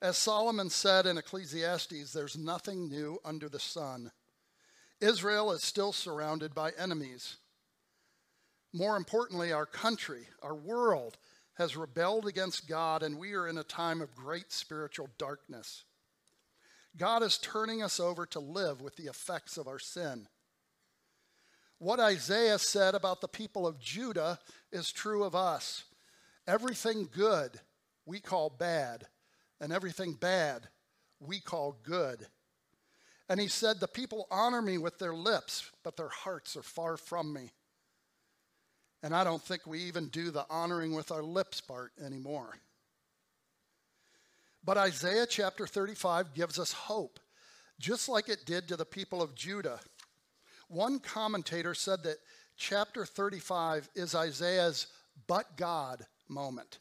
As 0.00 0.16
Solomon 0.16 0.68
said 0.68 1.06
in 1.06 1.16
Ecclesiastes, 1.16 2.12
there's 2.12 2.36
nothing 2.36 2.88
new 2.88 3.20
under 3.24 3.48
the 3.48 3.60
sun. 3.60 4.10
Israel 5.00 5.52
is 5.52 5.62
still 5.62 5.92
surrounded 5.92 6.54
by 6.54 6.72
enemies. 6.76 7.36
More 8.72 8.96
importantly, 8.96 9.52
our 9.52 9.66
country, 9.66 10.26
our 10.42 10.54
world, 10.54 11.18
has 11.62 11.76
rebelled 11.76 12.26
against 12.26 12.68
God, 12.68 13.04
and 13.04 13.16
we 13.16 13.34
are 13.34 13.46
in 13.46 13.56
a 13.56 13.62
time 13.62 14.00
of 14.00 14.16
great 14.16 14.50
spiritual 14.50 15.08
darkness. 15.16 15.84
God 16.96 17.22
is 17.22 17.38
turning 17.38 17.84
us 17.84 18.00
over 18.00 18.26
to 18.26 18.40
live 18.40 18.82
with 18.82 18.96
the 18.96 19.04
effects 19.04 19.56
of 19.56 19.68
our 19.68 19.78
sin. 19.78 20.26
What 21.78 22.00
Isaiah 22.00 22.58
said 22.58 22.96
about 22.96 23.20
the 23.20 23.28
people 23.28 23.64
of 23.64 23.78
Judah 23.78 24.40
is 24.72 24.90
true 24.90 25.22
of 25.22 25.36
us. 25.36 25.84
Everything 26.48 27.08
good 27.10 27.60
we 28.06 28.18
call 28.18 28.50
bad, 28.50 29.06
and 29.60 29.72
everything 29.72 30.14
bad 30.14 30.66
we 31.20 31.38
call 31.38 31.76
good. 31.84 32.26
And 33.28 33.38
he 33.38 33.46
said, 33.46 33.78
The 33.78 33.86
people 33.86 34.26
honor 34.32 34.62
me 34.62 34.78
with 34.78 34.98
their 34.98 35.14
lips, 35.14 35.70
but 35.84 35.96
their 35.96 36.08
hearts 36.08 36.56
are 36.56 36.62
far 36.64 36.96
from 36.96 37.32
me. 37.32 37.52
And 39.02 39.14
I 39.14 39.24
don't 39.24 39.42
think 39.42 39.66
we 39.66 39.80
even 39.80 40.08
do 40.08 40.30
the 40.30 40.46
honoring 40.48 40.94
with 40.94 41.10
our 41.10 41.22
lips 41.22 41.60
part 41.60 41.92
anymore. 42.04 42.56
But 44.64 44.78
Isaiah 44.78 45.26
chapter 45.26 45.66
35 45.66 46.34
gives 46.34 46.58
us 46.58 46.72
hope, 46.72 47.18
just 47.80 48.08
like 48.08 48.28
it 48.28 48.46
did 48.46 48.68
to 48.68 48.76
the 48.76 48.84
people 48.84 49.20
of 49.20 49.34
Judah. 49.34 49.80
One 50.68 51.00
commentator 51.00 51.74
said 51.74 52.04
that 52.04 52.18
chapter 52.56 53.04
35 53.04 53.88
is 53.96 54.14
Isaiah's 54.14 54.86
but 55.26 55.56
God 55.56 56.06
moment. 56.28 56.78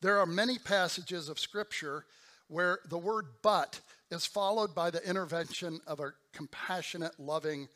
There 0.00 0.18
are 0.18 0.26
many 0.26 0.58
passages 0.58 1.28
of 1.28 1.38
Scripture 1.38 2.04
where 2.48 2.80
the 2.88 2.98
word 2.98 3.26
but 3.42 3.80
is 4.10 4.26
followed 4.26 4.74
by 4.74 4.90
the 4.90 5.08
intervention 5.08 5.80
of 5.86 6.00
a 6.00 6.12
compassionate, 6.32 7.18
loving 7.20 7.68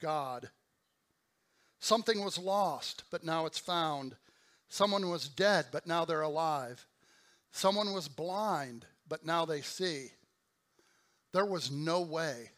God. 0.00 0.48
Something 1.84 2.24
was 2.24 2.38
lost, 2.38 3.04
but 3.10 3.24
now 3.24 3.44
it's 3.44 3.58
found. 3.58 4.16
Someone 4.70 5.10
was 5.10 5.28
dead, 5.28 5.66
but 5.70 5.86
now 5.86 6.06
they're 6.06 6.22
alive. 6.22 6.86
Someone 7.52 7.92
was 7.92 8.08
blind, 8.08 8.86
but 9.06 9.26
now 9.26 9.44
they 9.44 9.60
see. 9.60 10.06
There 11.34 11.44
was 11.44 11.70
no 11.70 12.00
way 12.00 12.52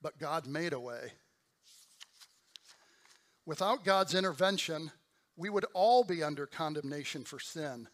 but 0.00 0.20
God 0.20 0.46
made 0.46 0.72
a 0.72 0.78
way. 0.78 1.14
Without 3.44 3.84
God's 3.84 4.14
intervention, 4.14 4.92
we 5.36 5.50
would 5.50 5.66
all 5.74 6.04
be 6.04 6.22
under 6.22 6.46
condemnation 6.46 7.24
for 7.24 7.40
sin. 7.40 7.88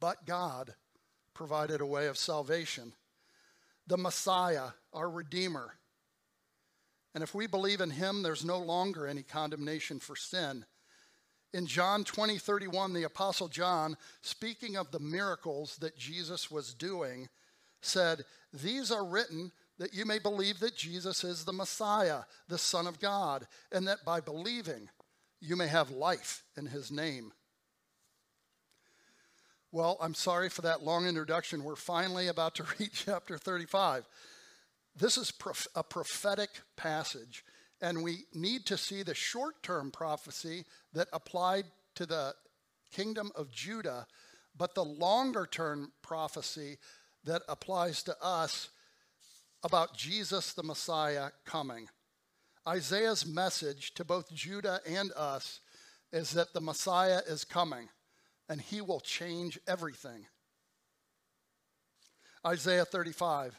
But 0.00 0.26
God 0.26 0.74
provided 1.32 1.80
a 1.80 1.86
way 1.86 2.08
of 2.08 2.18
salvation. 2.18 2.92
The 3.86 3.96
Messiah, 3.96 4.72
our 4.92 5.08
Redeemer, 5.08 5.76
And 7.14 7.22
if 7.22 7.34
we 7.34 7.46
believe 7.46 7.80
in 7.80 7.90
him, 7.90 8.22
there's 8.22 8.44
no 8.44 8.58
longer 8.58 9.06
any 9.06 9.22
condemnation 9.22 10.00
for 10.00 10.16
sin. 10.16 10.64
In 11.52 11.66
John 11.66 12.04
20, 12.04 12.38
31, 12.38 12.94
the 12.94 13.02
Apostle 13.02 13.48
John, 13.48 13.96
speaking 14.22 14.76
of 14.76 14.90
the 14.90 15.00
miracles 15.00 15.76
that 15.78 15.98
Jesus 15.98 16.50
was 16.50 16.72
doing, 16.72 17.28
said, 17.82 18.24
These 18.52 18.90
are 18.90 19.04
written 19.04 19.52
that 19.78 19.92
you 19.92 20.06
may 20.06 20.18
believe 20.18 20.60
that 20.60 20.76
Jesus 20.76 21.24
is 21.24 21.44
the 21.44 21.52
Messiah, 21.52 22.20
the 22.48 22.56
Son 22.56 22.86
of 22.86 23.00
God, 23.00 23.46
and 23.70 23.86
that 23.86 24.04
by 24.06 24.20
believing 24.20 24.88
you 25.40 25.56
may 25.56 25.66
have 25.66 25.90
life 25.90 26.44
in 26.56 26.66
his 26.66 26.90
name. 26.90 27.32
Well, 29.72 29.96
I'm 30.00 30.14
sorry 30.14 30.50
for 30.50 30.62
that 30.62 30.84
long 30.84 31.06
introduction. 31.06 31.64
We're 31.64 31.76
finally 31.76 32.28
about 32.28 32.54
to 32.56 32.64
read 32.78 32.90
chapter 32.92 33.36
35. 33.36 34.06
This 34.94 35.16
is 35.16 35.32
a 35.74 35.82
prophetic 35.82 36.50
passage, 36.76 37.44
and 37.80 38.02
we 38.02 38.24
need 38.34 38.66
to 38.66 38.76
see 38.76 39.02
the 39.02 39.14
short 39.14 39.62
term 39.62 39.90
prophecy 39.90 40.64
that 40.92 41.08
applied 41.12 41.64
to 41.94 42.06
the 42.06 42.34
kingdom 42.92 43.30
of 43.34 43.50
Judah, 43.50 44.06
but 44.56 44.74
the 44.74 44.84
longer 44.84 45.46
term 45.50 45.92
prophecy 46.02 46.78
that 47.24 47.42
applies 47.48 48.02
to 48.02 48.16
us 48.22 48.68
about 49.64 49.96
Jesus 49.96 50.52
the 50.52 50.62
Messiah 50.62 51.30
coming. 51.44 51.88
Isaiah's 52.66 53.26
message 53.26 53.94
to 53.94 54.04
both 54.04 54.32
Judah 54.32 54.80
and 54.86 55.10
us 55.12 55.60
is 56.12 56.32
that 56.32 56.52
the 56.52 56.60
Messiah 56.60 57.20
is 57.26 57.44
coming 57.44 57.88
and 58.48 58.60
he 58.60 58.80
will 58.80 59.00
change 59.00 59.58
everything. 59.66 60.26
Isaiah 62.46 62.84
35. 62.84 63.58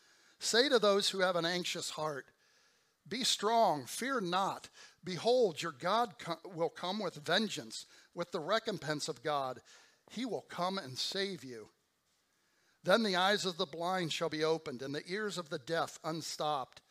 Say 0.43 0.69
to 0.69 0.79
those 0.79 1.07
who 1.07 1.19
have 1.19 1.35
an 1.35 1.45
anxious 1.45 1.91
heart, 1.91 2.25
Be 3.07 3.23
strong, 3.23 3.85
fear 3.85 4.19
not. 4.19 4.69
Behold, 5.03 5.61
your 5.61 5.71
God 5.71 6.15
will 6.55 6.69
come 6.69 6.97
with 6.97 7.13
vengeance, 7.13 7.85
with 8.15 8.31
the 8.31 8.39
recompense 8.39 9.07
of 9.07 9.21
God. 9.21 9.61
He 10.09 10.25
will 10.25 10.45
come 10.49 10.79
and 10.79 10.97
save 10.97 11.43
you. 11.43 11.69
Then 12.83 13.03
the 13.03 13.15
eyes 13.15 13.45
of 13.45 13.57
the 13.57 13.67
blind 13.67 14.11
shall 14.11 14.29
be 14.29 14.43
opened, 14.43 14.81
and 14.81 14.95
the 14.95 15.07
ears 15.07 15.37
of 15.37 15.49
the 15.49 15.59
deaf 15.59 15.99
unstopped. 16.03 16.81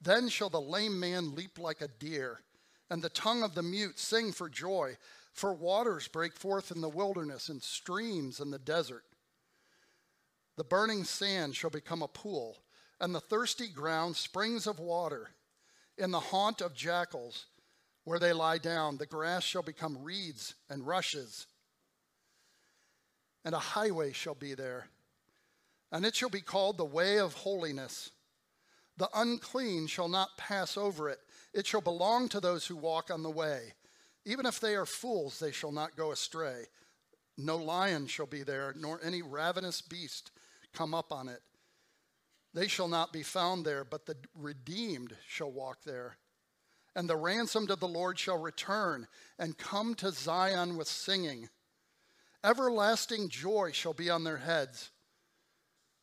Then 0.00 0.30
shall 0.30 0.48
the 0.48 0.58
lame 0.58 0.98
man 0.98 1.34
leap 1.34 1.58
like 1.58 1.82
a 1.82 1.88
deer, 1.88 2.40
and 2.88 3.02
the 3.02 3.10
tongue 3.10 3.42
of 3.42 3.54
the 3.54 3.62
mute 3.62 3.98
sing 3.98 4.32
for 4.32 4.48
joy. 4.48 4.96
For 5.34 5.52
waters 5.52 6.08
break 6.08 6.34
forth 6.34 6.70
in 6.70 6.80
the 6.80 6.88
wilderness, 6.88 7.50
and 7.50 7.62
streams 7.62 8.40
in 8.40 8.50
the 8.50 8.58
desert. 8.58 9.04
The 10.56 10.64
burning 10.64 11.04
sand 11.04 11.56
shall 11.56 11.68
become 11.68 12.00
a 12.00 12.08
pool, 12.08 12.56
and 13.00 13.14
the 13.14 13.20
thirsty 13.20 13.68
ground 13.68 14.16
springs 14.16 14.66
of 14.66 14.78
water. 14.78 15.30
In 15.98 16.10
the 16.10 16.20
haunt 16.20 16.60
of 16.60 16.74
jackals, 16.74 17.46
where 18.04 18.18
they 18.18 18.32
lie 18.32 18.58
down, 18.58 18.98
the 18.98 19.06
grass 19.06 19.42
shall 19.42 19.62
become 19.62 20.02
reeds 20.02 20.54
and 20.68 20.86
rushes, 20.86 21.46
and 23.44 23.54
a 23.54 23.58
highway 23.58 24.12
shall 24.12 24.34
be 24.34 24.54
there 24.54 24.88
and 25.92 26.04
it 26.04 26.14
shall 26.14 26.28
be 26.28 26.40
called 26.40 26.78
the 26.78 26.84
way 26.84 27.18
of 27.18 27.34
holiness. 27.34 28.10
The 28.96 29.08
unclean 29.14 29.86
shall 29.86 30.08
not 30.08 30.36
pass 30.36 30.76
over 30.76 31.08
it. 31.08 31.20
It 31.52 31.66
shall 31.66 31.80
belong 31.80 32.28
to 32.30 32.40
those 32.40 32.66
who 32.66 32.76
walk 32.76 33.10
on 33.10 33.22
the 33.22 33.30
way. 33.30 33.74
Even 34.24 34.46
if 34.46 34.58
they 34.58 34.74
are 34.74 34.86
fools, 34.86 35.38
they 35.38 35.52
shall 35.52 35.72
not 35.72 35.96
go 35.96 36.12
astray. 36.12 36.64
No 37.38 37.56
lion 37.56 38.06
shall 38.06 38.26
be 38.26 38.42
there, 38.42 38.74
nor 38.76 39.00
any 39.02 39.22
ravenous 39.22 39.80
beast 39.80 40.32
come 40.72 40.94
up 40.94 41.12
on 41.12 41.28
it. 41.28 41.40
They 42.56 42.66
shall 42.66 42.88
not 42.88 43.12
be 43.12 43.22
found 43.22 43.64
there, 43.64 43.84
but 43.84 44.06
the 44.06 44.16
redeemed 44.34 45.16
shall 45.28 45.52
walk 45.52 45.84
there. 45.84 46.16
And 46.96 47.08
the 47.08 47.16
ransomed 47.16 47.70
of 47.70 47.78
the 47.78 47.86
Lord 47.86 48.18
shall 48.18 48.38
return 48.38 49.06
and 49.38 49.56
come 49.56 49.94
to 49.96 50.10
Zion 50.10 50.76
with 50.76 50.88
singing. 50.88 51.50
Everlasting 52.42 53.28
joy 53.28 53.70
shall 53.72 53.92
be 53.92 54.10
on 54.10 54.24
their 54.24 54.38
heads 54.38 54.90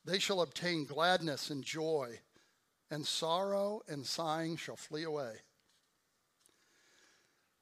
they 0.06 0.20
shall 0.20 0.42
obtain 0.42 0.86
gladness 0.86 1.50
and 1.50 1.64
joy, 1.64 2.20
and 2.92 3.06
sorrow 3.06 3.82
and 3.88 4.06
sighing 4.06 4.58
shall 4.58 4.76
flee 4.76 5.04
away. 5.04 5.36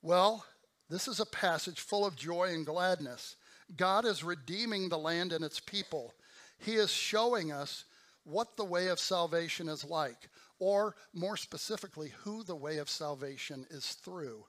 Well, 0.02 0.46
this 0.90 1.08
is 1.08 1.20
a 1.20 1.26
passage 1.26 1.80
full 1.80 2.06
of 2.06 2.16
joy 2.16 2.54
and 2.54 2.66
gladness. 2.66 3.36
God 3.78 4.06
is 4.06 4.24
redeeming 4.24 4.90
the 4.90 4.98
land 4.98 5.32
and 5.32 5.46
its 5.46 5.60
people. 5.60 6.14
He 6.58 6.74
is 6.74 6.90
showing 6.90 7.52
us 7.52 7.86
what 8.24 8.58
the 8.58 8.66
way 8.66 8.88
of 8.88 9.00
salvation 9.00 9.68
is 9.68 9.84
like, 9.84 10.30
or 10.60 10.96
more 11.14 11.38
specifically, 11.38 12.14
who 12.24 12.44
the 12.44 12.56
way 12.56 12.78
of 12.78 12.90
salvation 12.90 13.66
is 13.70 13.94
through. 13.94 14.46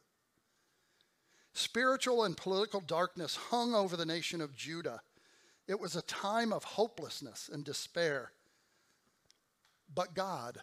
Spiritual 1.55 2.25
and 2.25 2.37
political 2.37 2.81
darkness 2.81 3.37
hung 3.37 3.75
over 3.75 3.97
the 3.97 4.07
nation 4.07 4.41
of 4.41 4.55
Judah 4.57 5.01
it 5.69 5.81
was 5.81 5.97
a 5.97 6.03
time 6.03 6.53
of 6.53 6.65
hopelessness 6.65 7.49
and 7.53 7.65
despair. 7.65 8.33
But 9.95 10.15
God, 10.15 10.59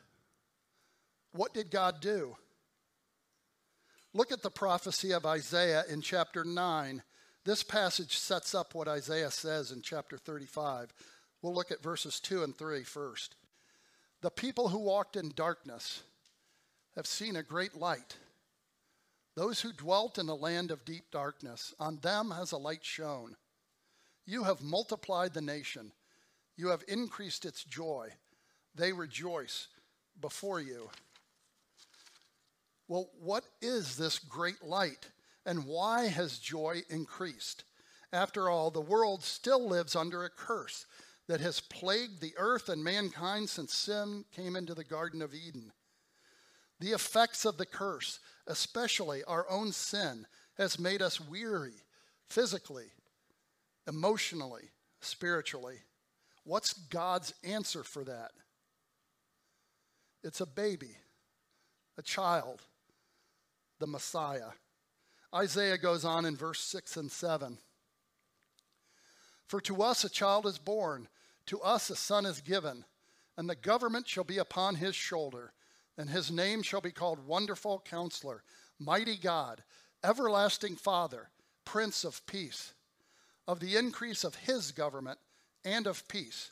what 1.32 1.54
did 1.54 1.72
God 1.72 2.02
do? 2.02 2.36
Look 4.14 4.32
at 4.32 4.42
the 4.42 4.50
prophecy 4.50 5.12
of 5.12 5.26
Isaiah 5.26 5.84
in 5.90 6.02
chapter 6.02 6.44
9. 6.44 7.04
This 7.46 7.64
passage 7.64 8.18
sets 8.18 8.54
up 8.54 8.76
what 8.76 8.88
Isaiah 8.88 9.32
says 9.32 9.72
in 9.72 9.82
chapter 9.82 10.18
35. 10.18 10.94
We'll 11.42 11.54
look 11.54 11.72
at 11.72 11.84
verses 11.84 12.20
2 12.20 12.44
and 12.44 12.58
3 12.58 12.84
first. 12.84 13.36
The 14.22 14.30
people 14.30 14.70
who 14.70 14.80
walked 14.80 15.16
in 15.16 15.32
darkness 15.36 16.04
have 16.96 17.08
seen 17.08 17.36
a 17.36 17.44
great 17.44 17.76
light. 17.76 18.18
Those 19.36 19.62
who 19.62 19.72
dwelt 19.72 20.18
in 20.18 20.28
a 20.28 20.36
land 20.36 20.70
of 20.72 20.84
deep 20.84 21.12
darkness, 21.12 21.74
on 21.80 22.00
them 22.02 22.32
has 22.32 22.52
a 22.52 22.58
light 22.58 22.84
shone. 22.84 23.38
You 24.26 24.44
have 24.44 24.62
multiplied 24.62 25.34
the 25.34 25.42
nation. 25.42 25.94
You 26.58 26.68
have 26.70 26.84
increased 26.90 27.46
its 27.46 27.64
joy. 27.64 28.10
They 28.76 28.92
rejoice 28.92 29.68
before 30.20 30.60
you. 30.60 30.90
Well, 32.90 33.10
what 33.22 33.46
is 33.62 33.96
this 33.96 34.20
great 34.20 34.64
light, 34.64 35.08
and 35.46 35.66
why 35.66 36.08
has 36.08 36.38
joy 36.38 36.82
increased? 36.90 37.64
After 38.12 38.50
all, 38.50 38.72
the 38.72 38.82
world 38.82 39.24
still 39.24 39.70
lives 39.70 39.96
under 39.96 40.26
a 40.26 40.30
curse 40.30 40.86
that 41.30 41.40
has 41.42 41.62
plagued 41.62 42.20
the 42.20 42.34
earth 42.38 42.70
and 42.70 42.84
mankind 42.84 43.48
since 43.48 43.72
sin 43.72 44.26
came 44.36 44.56
into 44.56 44.74
the 44.74 44.84
Garden 44.84 45.22
of 45.22 45.36
Eden. 45.36 45.72
The 46.80 46.90
effects 46.90 47.46
of 47.46 47.58
the 47.58 47.68
curse, 47.68 48.20
especially 48.48 49.24
our 49.26 49.46
own 49.48 49.72
sin, 49.72 50.26
has 50.58 50.80
made 50.80 51.04
us 51.04 51.22
weary 51.22 51.84
physically, 52.26 52.88
emotionally, 53.88 54.72
spiritually. 55.02 55.76
What's 56.46 56.74
God's 56.74 57.36
answer 57.44 57.84
for 57.84 58.04
that? 58.06 58.32
It's 60.24 60.42
a 60.42 60.48
baby, 60.48 60.98
a 61.96 62.02
child, 62.02 62.64
the 63.78 63.86
Messiah. 63.86 64.54
Isaiah 65.34 65.78
goes 65.78 66.04
on 66.04 66.26
in 66.26 66.36
verse 66.36 66.60
6 66.62 66.98
and 66.98 67.12
7. 67.12 67.60
For 69.46 69.62
to 69.62 69.84
us 69.84 70.04
a 70.04 70.10
child 70.10 70.48
is 70.48 70.58
born, 70.58 71.08
to 71.50 71.62
us 71.62 71.90
a 71.90 71.96
son 71.96 72.26
is 72.26 72.42
given, 72.42 72.86
and 73.38 73.50
the 73.50 73.56
government 73.56 74.08
shall 74.08 74.24
be 74.24 74.38
upon 74.38 74.76
his 74.76 74.96
shoulder, 74.96 75.54
and 75.98 76.10
his 76.10 76.32
name 76.32 76.64
shall 76.64 76.82
be 76.82 76.92
called 76.92 77.28
Wonderful 77.28 77.84
Counselor, 77.86 78.44
Mighty 78.80 79.18
God, 79.18 79.64
Everlasting 80.04 80.78
Father, 80.78 81.30
Prince 81.66 82.04
of 82.04 82.26
Peace 82.26 82.74
of 83.50 83.60
the 83.60 83.78
increase 83.78 84.24
of 84.24 84.36
his 84.36 84.72
government 84.72 85.18
and 85.66 85.88
of 85.88 86.08
peace, 86.08 86.52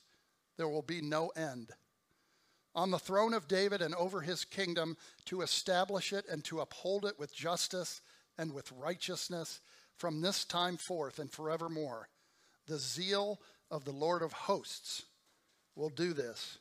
there 0.57 0.67
will 0.67 0.81
be 0.81 0.99
no 0.99 1.27
end. 1.29 1.69
On 2.73 2.89
the 2.89 2.97
throne 2.97 3.35
of 3.35 3.47
David 3.47 3.83
and 3.83 3.93
over 3.93 4.21
his 4.21 4.43
kingdom, 4.43 4.97
to 5.25 5.41
establish 5.41 6.11
it 6.11 6.25
and 6.27 6.43
to 6.45 6.59
uphold 6.59 7.05
it 7.05 7.19
with 7.19 7.35
justice 7.35 8.01
and 8.35 8.51
with 8.51 8.71
righteousness 8.71 9.61
from 9.95 10.21
this 10.21 10.43
time 10.43 10.75
forth 10.75 11.19
and 11.19 11.31
forevermore. 11.31 12.09
The 12.65 12.79
zeal 12.79 13.39
of 13.69 13.85
the 13.85 13.91
Lord 13.91 14.21
of 14.21 14.31
hosts 14.31 15.03
will 15.75 15.89
do 15.89 16.13
this. 16.13 16.57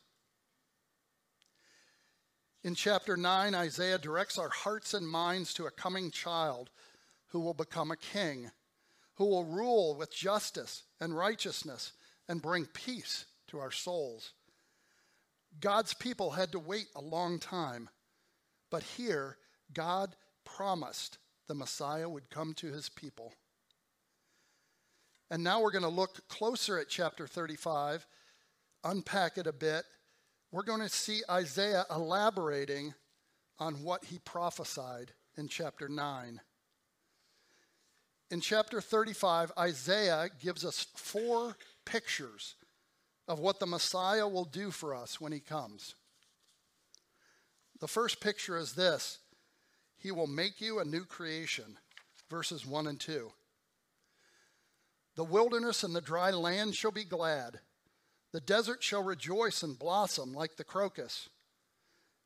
In 2.65 2.75
chapter 2.75 3.17
9, 3.17 3.55
Isaiah 3.55 3.99
directs 3.99 4.39
our 4.39 4.49
hearts 4.49 4.93
and 4.93 5.09
minds 5.09 5.55
to 5.55 5.67
a 5.67 5.71
coming 5.71 6.11
child 6.11 6.71
who 7.29 7.41
will 7.41 7.55
become 7.55 7.91
a 7.91 7.97
king, 7.97 8.51
who 9.15 9.27
will 9.27 9.45
rule 9.45 9.95
with 9.97 10.13
justice 10.13 10.83
and 11.01 11.17
righteousness 11.17 11.93
and 12.29 12.43
bring 12.43 12.67
peace 12.67 13.27
to 13.49 13.59
our 13.59 13.71
souls. 13.71 14.33
God's 15.61 15.95
people 15.95 16.33
had 16.33 16.53
to 16.53 16.59
wait 16.59 16.89
a 16.97 17.01
long 17.01 17.39
time, 17.39 17.89
but 18.71 18.83
here 18.83 19.37
God 19.73 20.17
promised 20.45 21.19
the 21.47 21.55
Messiah 21.55 22.09
would 22.09 22.31
come 22.31 22.53
to 22.55 22.73
his 22.73 22.89
people. 22.89 23.33
And 25.31 25.43
now 25.43 25.61
we're 25.61 25.73
going 25.73 25.83
to 25.83 25.89
look 25.89 26.29
closer 26.29 26.79
at 26.79 26.89
chapter 26.89 27.27
35, 27.27 28.07
unpack 28.85 29.39
it 29.39 29.47
a 29.47 29.53
bit. 29.53 29.85
We're 30.53 30.63
going 30.63 30.81
to 30.81 30.89
see 30.89 31.23
Isaiah 31.29 31.85
elaborating 31.91 32.95
on 33.59 33.83
what 33.83 34.05
he 34.05 34.19
prophesied 34.19 35.13
in 35.37 35.49
chapter 35.49 35.89
9. 35.89 36.41
In 38.31 38.41
chapter 38.41 38.81
35, 38.81 39.53
Isaiah 39.59 40.29
gives 40.41 40.65
us 40.65 40.87
four 40.97 41.57
pictures 41.85 42.55
of 43.29 43.39
what 43.39 43.61
the 43.61 43.67
Messiah 43.67 44.27
will 44.27 44.45
do 44.45 44.71
for 44.71 44.95
us 44.95 45.21
when 45.21 45.33
he 45.33 45.41
comes. 45.41 45.95
The 47.81 47.89
first 47.89 48.21
picture 48.21 48.57
is 48.57 48.73
this 48.73 49.19
He 49.99 50.11
will 50.11 50.27
make 50.27 50.61
you 50.61 50.79
a 50.79 50.85
new 50.85 51.05
creation, 51.05 51.79
verses 52.31 52.67
1 52.67 52.87
and 52.87 52.99
2. 52.99 53.31
The 55.17 55.25
wilderness 55.25 55.83
and 55.83 55.97
the 55.97 56.01
dry 56.01 56.31
land 56.31 56.77
shall 56.77 56.91
be 56.91 57.05
glad. 57.05 57.61
The 58.33 58.41
desert 58.41 58.83
shall 58.83 59.03
rejoice 59.03 59.63
and 59.63 59.79
blossom 59.79 60.35
like 60.35 60.57
the 60.57 60.65
crocus. 60.65 61.31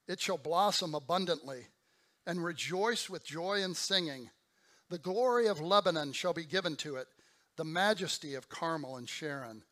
It 0.08 0.20
shall 0.20 0.38
blossom 0.38 0.94
abundantly 0.94 1.68
and 2.26 2.44
rejoice 2.44 3.08
with 3.08 3.24
joy 3.24 3.62
and 3.62 3.76
singing. 3.76 4.30
The 4.88 4.98
glory 4.98 5.46
of 5.46 5.60
Lebanon 5.60 6.12
shall 6.12 6.32
be 6.32 6.44
given 6.44 6.74
to 6.76 6.96
it, 6.96 7.06
the 7.56 7.64
majesty 7.64 8.34
of 8.34 8.48
Carmel 8.48 8.96
and 8.96 9.08
Sharon. 9.08 9.62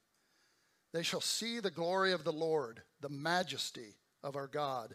They 0.93 1.03
shall 1.03 1.21
see 1.21 1.59
the 1.59 1.73
glory 1.73 2.13
of 2.13 2.23
the 2.23 2.33
Lord, 2.33 2.83
the 3.01 3.09
majesty 3.09 3.97
of 4.23 4.37
our 4.37 4.47
God. 4.47 4.95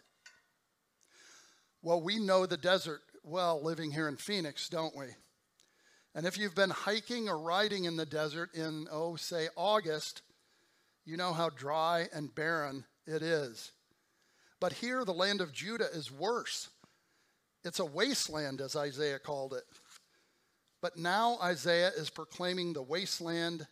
Well, 1.82 2.00
we 2.00 2.18
know 2.18 2.46
the 2.46 2.56
desert 2.56 3.02
well 3.22 3.62
living 3.62 3.90
here 3.90 4.08
in 4.08 4.16
Phoenix, 4.16 4.70
don't 4.70 4.96
we? 4.96 5.08
And 6.14 6.26
if 6.26 6.38
you've 6.38 6.54
been 6.54 6.70
hiking 6.70 7.28
or 7.28 7.38
riding 7.38 7.84
in 7.84 7.96
the 7.96 8.06
desert 8.06 8.54
in, 8.54 8.86
oh, 8.90 9.16
say 9.16 9.48
August, 9.56 10.22
you 11.04 11.16
know 11.16 11.32
how 11.32 11.50
dry 11.50 12.08
and 12.14 12.34
barren 12.34 12.84
it 13.06 13.22
is. 13.22 13.72
But 14.60 14.74
here, 14.74 15.04
the 15.04 15.12
land 15.12 15.40
of 15.40 15.52
Judah 15.52 15.88
is 15.92 16.12
worse. 16.12 16.70
It's 17.64 17.80
a 17.80 17.84
wasteland, 17.84 18.60
as 18.60 18.76
Isaiah 18.76 19.18
called 19.18 19.54
it. 19.54 19.64
But 20.80 20.96
now 20.96 21.38
Isaiah 21.42 21.90
is 21.96 22.10
proclaiming 22.10 22.72
the 22.72 22.82
wasteland 22.82 23.66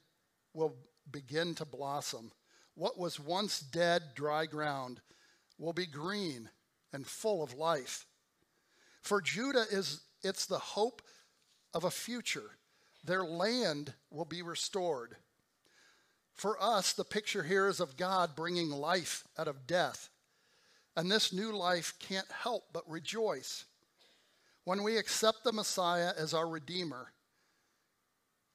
will 0.52 0.74
begin 1.10 1.54
to 1.56 1.64
blossom. 1.64 2.32
What 2.74 2.98
was 2.98 3.20
once 3.20 3.60
dead, 3.60 4.02
dry 4.14 4.46
ground 4.46 5.00
will 5.58 5.72
be 5.72 5.86
green 5.86 6.48
and 6.92 7.06
full 7.06 7.42
of 7.42 7.54
life. 7.54 8.06
For 9.02 9.20
Judah 9.20 9.64
is 9.70 10.00
it's 10.22 10.46
the 10.46 10.58
hope 10.58 11.02
of 11.74 11.84
a 11.84 11.90
future. 11.90 12.50
Their 13.04 13.24
land 13.24 13.94
will 14.10 14.24
be 14.24 14.42
restored. 14.42 15.16
For 16.34 16.60
us, 16.62 16.92
the 16.92 17.04
picture 17.04 17.42
here 17.42 17.68
is 17.68 17.80
of 17.80 17.96
God 17.96 18.34
bringing 18.36 18.70
life 18.70 19.24
out 19.38 19.48
of 19.48 19.66
death. 19.66 20.08
And 20.96 21.10
this 21.10 21.32
new 21.32 21.52
life 21.52 21.94
can't 21.98 22.30
help 22.30 22.64
but 22.72 22.88
rejoice. 22.88 23.64
When 24.64 24.82
we 24.82 24.96
accept 24.96 25.44
the 25.44 25.52
Messiah 25.52 26.12
as 26.16 26.34
our 26.34 26.48
Redeemer, 26.48 27.12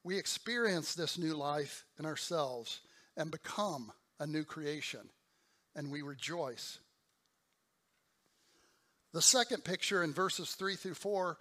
we 0.04 0.16
experience 0.18 0.94
this 0.94 1.18
new 1.18 1.34
life 1.34 1.84
in 1.98 2.06
ourselves 2.06 2.80
and 3.16 3.30
become 3.30 3.92
a 4.20 4.26
new 4.26 4.44
creation, 4.44 5.10
and 5.74 5.90
we 5.90 6.02
rejoice. 6.02 6.78
The 9.12 9.22
second 9.22 9.64
picture 9.64 10.02
in 10.02 10.12
verses 10.12 10.52
3 10.52 10.76
through 10.76 10.94
4 10.94 11.36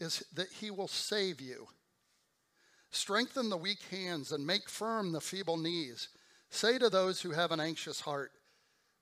is 0.00 0.24
that 0.34 0.48
he 0.60 0.70
will 0.70 0.88
save 0.88 1.40
you. 1.40 1.68
Strengthen 2.90 3.50
the 3.50 3.56
weak 3.56 3.82
hands 3.90 4.32
and 4.32 4.46
make 4.46 4.68
firm 4.68 5.12
the 5.12 5.20
feeble 5.20 5.56
knees. 5.56 6.08
Say 6.50 6.78
to 6.78 6.88
those 6.88 7.20
who 7.20 7.30
have 7.32 7.50
an 7.50 7.60
anxious 7.60 8.00
heart, 8.00 8.32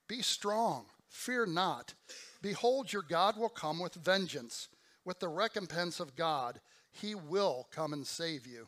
Be 0.07 0.21
strong, 0.21 0.85
fear 1.09 1.45
not. 1.45 1.93
Behold, 2.41 2.91
your 2.91 3.03
God 3.03 3.37
will 3.37 3.49
come 3.49 3.79
with 3.79 3.93
vengeance, 3.93 4.67
with 5.05 5.19
the 5.19 5.29
recompense 5.29 5.99
of 5.99 6.15
God. 6.15 6.59
He 6.91 7.15
will 7.15 7.67
come 7.71 7.93
and 7.93 8.05
save 8.05 8.47
you. 8.47 8.67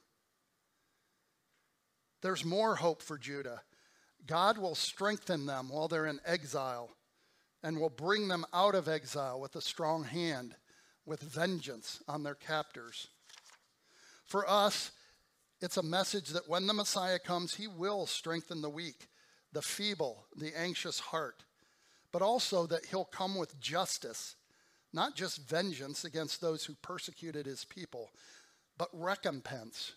There's 2.22 2.46
more 2.46 2.76
hope 2.76 3.02
for 3.02 3.18
Judah. 3.18 3.62
God 4.26 4.58
will 4.58 4.76
strengthen 4.76 5.46
them 5.46 5.70
while 5.70 5.88
they're 5.88 6.08
in 6.08 6.20
exile 6.26 6.90
and 7.62 7.80
will 7.80 7.90
bring 7.90 8.28
them 8.28 8.46
out 8.54 8.76
of 8.76 8.88
exile 8.88 9.40
with 9.40 9.56
a 9.56 9.62
strong 9.62 10.04
hand 10.04 10.56
with 11.06 11.22
vengeance 11.22 12.02
on 12.08 12.24
their 12.24 12.36
captors. 12.36 13.08
For 14.26 14.50
us, 14.50 14.92
it's 15.62 15.78
a 15.78 15.84
message 15.84 16.30
that 16.30 16.50
when 16.50 16.68
the 16.68 16.74
Messiah 16.74 17.20
comes, 17.20 17.56
he 17.56 17.68
will 17.68 18.06
strengthen 18.06 18.62
the 18.62 18.70
weak, 18.70 19.08
the 19.54 19.62
feeble, 19.62 20.26
the 20.36 20.58
anxious 20.58 21.00
heart, 21.00 21.44
but 22.12 22.22
also 22.22 22.66
that 22.68 22.86
he'll 22.88 23.06
come 23.06 23.36
with 23.36 23.60
justice, 23.60 24.36
not 24.92 25.16
just 25.16 25.48
vengeance 25.50 26.04
against 26.04 26.42
those 26.42 26.66
who 26.66 26.76
persecuted 26.76 27.46
his 27.46 27.66
people, 27.66 28.12
but 28.78 28.90
recompense, 28.94 29.94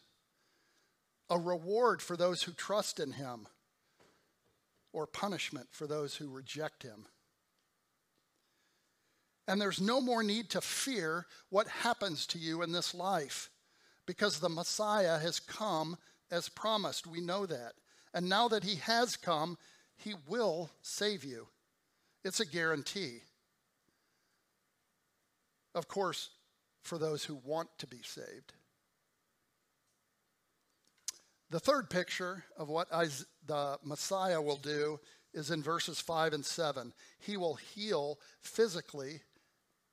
a 1.31 1.39
reward 1.39 2.01
for 2.01 2.17
those 2.17 2.43
who 2.43 2.53
trust 2.53 3.01
in 3.01 3.13
him, 3.13 3.47
or 4.93 5.07
punishment 5.07 5.69
for 5.71 5.87
those 5.87 6.17
who 6.17 6.29
reject 6.29 6.83
him. 6.83 7.07
And 9.49 9.59
there's 9.59 9.81
no 9.81 10.01
more 10.03 10.23
need 10.23 10.51
to 10.51 10.61
fear 10.61 11.25
what 11.49 11.67
happens 11.67 12.27
to 12.27 12.39
you 12.39 12.61
in 12.61 12.71
this 12.71 12.95
life 12.95 13.49
because 14.05 14.39
the 14.39 14.51
Messiah 14.51 15.19
has 15.19 15.41
come 15.41 15.97
as 16.31 16.51
promised. 16.51 17.07
We 17.07 17.23
know 17.23 17.47
that. 17.47 17.73
And 18.13 18.29
now 18.29 18.49
that 18.49 18.63
he 18.63 18.77
has 18.77 19.17
come, 19.17 19.57
he 19.97 20.15
will 20.29 20.71
save 20.83 21.25
you. 21.25 21.49
It's 22.25 22.41
a 22.41 22.47
guarantee. 22.47 23.23
Of 25.75 25.89
course, 25.89 26.29
for 26.83 26.99
those 26.99 27.25
who 27.25 27.41
want 27.43 27.71
to 27.79 27.87
be 27.87 28.01
saved. 28.03 28.53
The 31.51 31.61
third 31.61 31.89
picture 31.89 32.45
of 32.59 32.69
what 32.69 32.91
the 32.91 33.79
Messiah 33.83 34.43
will 34.43 34.57
do 34.57 35.01
is 35.33 35.51
in 35.51 35.63
verses 35.63 36.01
5 36.01 36.35
and 36.35 36.45
7. 36.45 36.93
He 37.19 37.39
will 37.39 37.55
heal 37.55 38.19
physically 38.43 39.23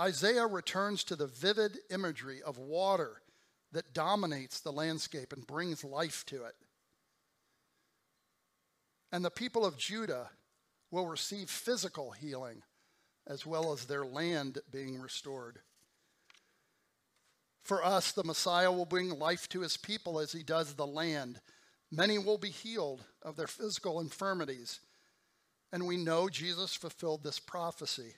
Isaiah 0.00 0.46
returns 0.46 1.04
to 1.04 1.16
the 1.16 1.26
vivid 1.26 1.78
imagery 1.90 2.42
of 2.42 2.58
water 2.58 3.22
that 3.72 3.94
dominates 3.94 4.60
the 4.60 4.72
landscape 4.72 5.32
and 5.32 5.46
brings 5.46 5.84
life 5.84 6.24
to 6.26 6.44
it. 6.44 6.54
And 9.10 9.24
the 9.24 9.30
people 9.30 9.64
of 9.64 9.78
Judah 9.78 10.30
will 10.90 11.06
receive 11.06 11.48
physical 11.48 12.10
healing 12.10 12.62
as 13.26 13.44
well 13.44 13.72
as 13.72 13.84
their 13.84 14.04
land 14.04 14.58
being 14.70 15.00
restored. 15.00 15.58
For 17.64 17.84
us, 17.84 18.12
the 18.12 18.22
Messiah 18.22 18.70
will 18.70 18.84
bring 18.84 19.18
life 19.18 19.48
to 19.48 19.60
his 19.60 19.76
people 19.76 20.20
as 20.20 20.30
he 20.30 20.44
does 20.44 20.74
the 20.74 20.86
land. 20.86 21.40
Many 21.90 22.18
will 22.18 22.38
be 22.38 22.50
healed 22.50 23.04
of 23.22 23.36
their 23.36 23.48
physical 23.48 23.98
infirmities. 23.98 24.80
And 25.72 25.86
we 25.86 25.96
know 25.96 26.28
Jesus 26.28 26.74
fulfilled 26.74 27.24
this 27.24 27.40
prophecy. 27.40 28.14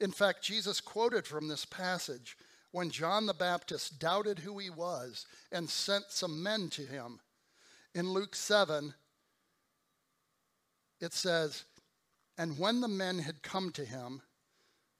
In 0.00 0.10
fact, 0.10 0.42
Jesus 0.42 0.80
quoted 0.80 1.26
from 1.26 1.48
this 1.48 1.64
passage 1.64 2.36
when 2.72 2.90
John 2.90 3.26
the 3.26 3.34
Baptist 3.34 3.98
doubted 3.98 4.40
who 4.40 4.58
he 4.58 4.70
was 4.70 5.26
and 5.52 5.70
sent 5.70 6.06
some 6.08 6.42
men 6.42 6.68
to 6.70 6.82
him. 6.82 7.20
In 7.94 8.12
Luke 8.12 8.34
7, 8.34 8.92
it 11.00 11.12
says, 11.12 11.64
And 12.36 12.58
when 12.58 12.80
the 12.80 12.88
men 12.88 13.20
had 13.20 13.42
come 13.42 13.70
to 13.72 13.84
him, 13.84 14.22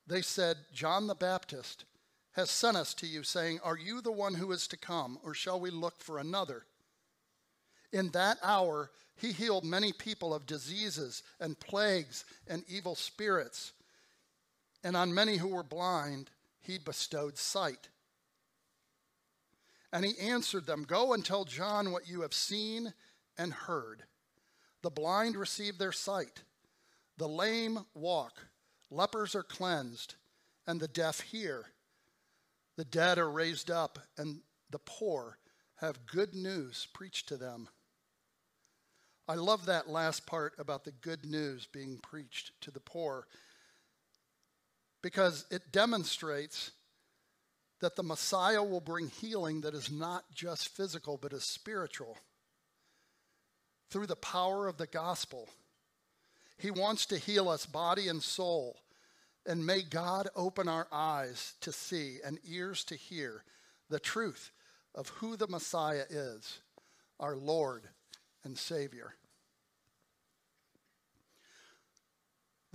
they 0.06 0.22
said, 0.22 0.56
John 0.72 1.06
the 1.06 1.14
Baptist 1.14 1.84
has 2.32 2.50
sent 2.50 2.76
us 2.76 2.94
to 2.94 3.06
you, 3.06 3.22
saying, 3.22 3.60
Are 3.64 3.76
you 3.76 4.00
the 4.00 4.12
one 4.12 4.34
who 4.34 4.52
is 4.52 4.68
to 4.68 4.76
come, 4.76 5.18
or 5.24 5.34
shall 5.34 5.58
we 5.58 5.70
look 5.70 6.00
for 6.00 6.18
another? 6.18 6.66
In 7.92 8.10
that 8.10 8.38
hour, 8.42 8.90
he 9.16 9.32
healed 9.32 9.64
many 9.64 9.92
people 9.92 10.34
of 10.34 10.46
diseases 10.46 11.22
and 11.40 11.58
plagues 11.58 12.24
and 12.46 12.64
evil 12.68 12.96
spirits. 12.96 13.72
And 14.84 14.96
on 14.96 15.14
many 15.14 15.38
who 15.38 15.48
were 15.48 15.62
blind, 15.62 16.30
he 16.60 16.78
bestowed 16.78 17.38
sight. 17.38 17.88
And 19.90 20.04
he 20.04 20.18
answered 20.18 20.66
them 20.66 20.84
Go 20.84 21.14
and 21.14 21.24
tell 21.24 21.44
John 21.44 21.90
what 21.90 22.08
you 22.08 22.20
have 22.20 22.34
seen 22.34 22.92
and 23.38 23.52
heard. 23.52 24.04
The 24.82 24.90
blind 24.90 25.36
receive 25.36 25.78
their 25.78 25.92
sight, 25.92 26.42
the 27.16 27.28
lame 27.28 27.78
walk, 27.94 28.46
lepers 28.90 29.34
are 29.34 29.42
cleansed, 29.42 30.16
and 30.66 30.78
the 30.78 30.88
deaf 30.88 31.20
hear. 31.20 31.66
The 32.76 32.84
dead 32.84 33.18
are 33.18 33.30
raised 33.30 33.70
up, 33.70 33.98
and 34.18 34.40
the 34.70 34.80
poor 34.80 35.38
have 35.76 36.06
good 36.06 36.34
news 36.34 36.88
preached 36.92 37.28
to 37.28 37.36
them. 37.36 37.68
I 39.26 39.36
love 39.36 39.66
that 39.66 39.88
last 39.88 40.26
part 40.26 40.54
about 40.58 40.84
the 40.84 40.92
good 40.92 41.24
news 41.24 41.66
being 41.66 41.98
preached 42.02 42.52
to 42.60 42.70
the 42.70 42.80
poor 42.80 43.26
because 45.04 45.44
it 45.50 45.70
demonstrates 45.70 46.70
that 47.82 47.94
the 47.94 48.02
Messiah 48.02 48.62
will 48.62 48.80
bring 48.80 49.08
healing 49.08 49.60
that 49.60 49.74
is 49.74 49.92
not 49.92 50.24
just 50.34 50.70
physical, 50.70 51.18
but 51.20 51.34
is 51.34 51.44
spiritual 51.44 52.16
through 53.90 54.06
the 54.06 54.16
power 54.16 54.66
of 54.66 54.78
the 54.78 54.86
gospel. 54.86 55.50
He 56.56 56.70
wants 56.70 57.04
to 57.06 57.18
heal 57.18 57.50
us 57.50 57.66
body 57.66 58.08
and 58.08 58.22
soul. 58.22 58.78
And 59.44 59.66
may 59.66 59.82
God 59.82 60.30
open 60.34 60.68
our 60.68 60.88
eyes 60.90 61.52
to 61.60 61.70
see 61.70 62.20
and 62.24 62.38
ears 62.48 62.82
to 62.84 62.94
hear 62.94 63.44
the 63.90 64.00
truth 64.00 64.52
of 64.94 65.10
who 65.10 65.36
the 65.36 65.48
Messiah 65.48 66.04
is, 66.08 66.60
our 67.20 67.36
Lord 67.36 67.82
and 68.42 68.56
Savior. 68.56 69.16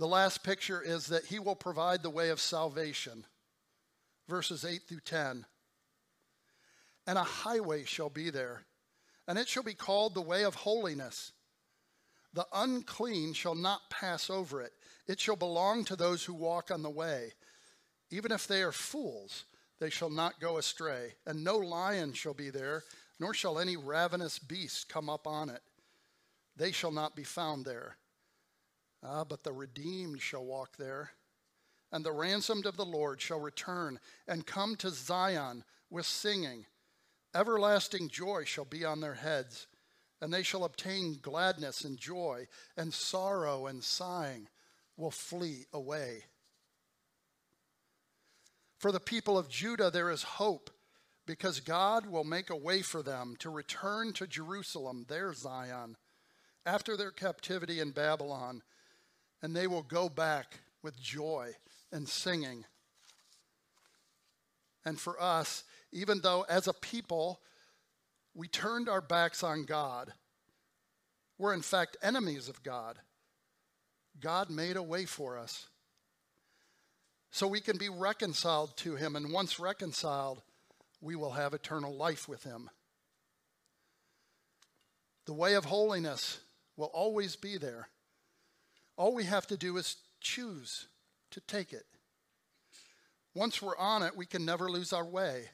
The 0.00 0.08
last 0.08 0.42
picture 0.42 0.82
is 0.82 1.08
that 1.08 1.26
He 1.26 1.38
will 1.38 1.54
provide 1.54 2.02
the 2.02 2.10
way 2.10 2.30
of 2.30 2.40
salvation 2.40 3.24
verses 4.30 4.64
8 4.64 4.80
through 4.88 5.00
10. 5.00 5.44
And 7.06 7.18
a 7.18 7.22
highway 7.22 7.84
shall 7.84 8.08
be 8.08 8.30
there, 8.30 8.62
and 9.28 9.38
it 9.38 9.46
shall 9.46 9.62
be 9.62 9.74
called 9.74 10.14
the 10.14 10.22
way 10.22 10.44
of 10.44 10.54
holiness. 10.54 11.32
The 12.32 12.46
unclean 12.54 13.34
shall 13.34 13.54
not 13.54 13.90
pass 13.90 14.30
over 14.30 14.62
it. 14.62 14.72
It 15.06 15.20
shall 15.20 15.36
belong 15.36 15.84
to 15.84 15.96
those 15.96 16.24
who 16.24 16.32
walk 16.32 16.70
on 16.70 16.82
the 16.82 16.88
way. 16.88 17.32
Even 18.10 18.32
if 18.32 18.46
they 18.46 18.62
are 18.62 18.72
fools, 18.72 19.44
they 19.80 19.90
shall 19.90 20.10
not 20.10 20.40
go 20.40 20.56
astray. 20.56 21.14
And 21.26 21.44
no 21.44 21.58
lion 21.58 22.14
shall 22.14 22.34
be 22.34 22.48
there, 22.48 22.84
nor 23.18 23.34
shall 23.34 23.58
any 23.58 23.76
ravenous 23.76 24.38
beast 24.38 24.88
come 24.88 25.10
up 25.10 25.26
on 25.26 25.50
it. 25.50 25.60
They 26.56 26.72
shall 26.72 26.92
not 26.92 27.14
be 27.14 27.24
found 27.24 27.66
there. 27.66 27.96
Ah, 29.02 29.24
but 29.24 29.44
the 29.44 29.52
redeemed 29.52 30.20
shall 30.20 30.44
walk 30.44 30.76
there 30.76 31.12
and 31.92 32.04
the 32.04 32.12
ransomed 32.12 32.66
of 32.66 32.76
the 32.76 32.84
Lord 32.84 33.20
shall 33.20 33.40
return 33.40 33.98
and 34.28 34.46
come 34.46 34.76
to 34.76 34.90
Zion 34.90 35.64
with 35.90 36.06
singing. 36.06 36.66
Everlasting 37.34 38.08
joy 38.08 38.44
shall 38.44 38.64
be 38.64 38.84
on 38.84 39.00
their 39.00 39.14
heads, 39.14 39.66
and 40.20 40.32
they 40.32 40.42
shall 40.42 40.64
obtain 40.64 41.18
gladness 41.20 41.84
and 41.84 41.98
joy, 41.98 42.46
and 42.76 42.92
sorrow 42.92 43.66
and 43.66 43.82
sighing 43.82 44.48
will 44.96 45.10
flee 45.10 45.66
away. 45.72 46.24
For 48.78 48.92
the 48.92 49.00
people 49.00 49.36
of 49.36 49.48
Judah 49.48 49.90
there 49.90 50.10
is 50.10 50.22
hope, 50.22 50.70
because 51.26 51.60
God 51.60 52.06
will 52.06 52.24
make 52.24 52.50
a 52.50 52.56
way 52.56 52.82
for 52.82 53.02
them 53.02 53.36
to 53.40 53.50
return 53.50 54.12
to 54.14 54.26
Jerusalem, 54.26 55.06
their 55.08 55.32
Zion, 55.32 55.96
after 56.64 56.96
their 56.96 57.10
captivity 57.10 57.80
in 57.80 57.90
Babylon, 57.90 58.62
and 59.42 59.54
they 59.54 59.66
will 59.66 59.82
go 59.82 60.08
back 60.08 60.60
with 60.82 61.00
joy 61.00 61.52
and 61.92 62.08
singing. 62.08 62.64
And 64.84 64.98
for 64.98 65.20
us, 65.20 65.64
even 65.92 66.20
though 66.20 66.44
as 66.48 66.68
a 66.68 66.72
people 66.72 67.40
we 68.34 68.48
turned 68.48 68.88
our 68.88 69.00
backs 69.00 69.42
on 69.42 69.64
God, 69.64 70.12
we're 71.38 71.54
in 71.54 71.62
fact 71.62 71.96
enemies 72.02 72.48
of 72.48 72.62
God. 72.62 72.98
God 74.20 74.50
made 74.50 74.76
a 74.76 74.82
way 74.82 75.04
for 75.06 75.38
us 75.38 75.66
so 77.30 77.46
we 77.46 77.60
can 77.60 77.78
be 77.78 77.88
reconciled 77.88 78.76
to 78.78 78.96
Him, 78.96 79.16
and 79.16 79.32
once 79.32 79.60
reconciled, 79.60 80.42
we 81.00 81.16
will 81.16 81.32
have 81.32 81.54
eternal 81.54 81.94
life 81.94 82.28
with 82.28 82.44
Him. 82.44 82.68
The 85.26 85.32
way 85.32 85.54
of 85.54 85.64
holiness 85.64 86.40
will 86.76 86.90
always 86.92 87.36
be 87.36 87.56
there. 87.56 87.88
All 89.00 89.14
we 89.14 89.24
have 89.24 89.46
to 89.46 89.56
do 89.56 89.78
is 89.78 89.96
choose 90.20 90.86
to 91.30 91.40
take 91.40 91.72
it. 91.72 91.86
Once 93.34 93.62
we're 93.62 93.78
on 93.78 94.02
it, 94.02 94.14
we 94.14 94.26
can 94.26 94.44
never 94.44 94.68
lose 94.68 94.92
our 94.92 95.06
way. 95.06 95.44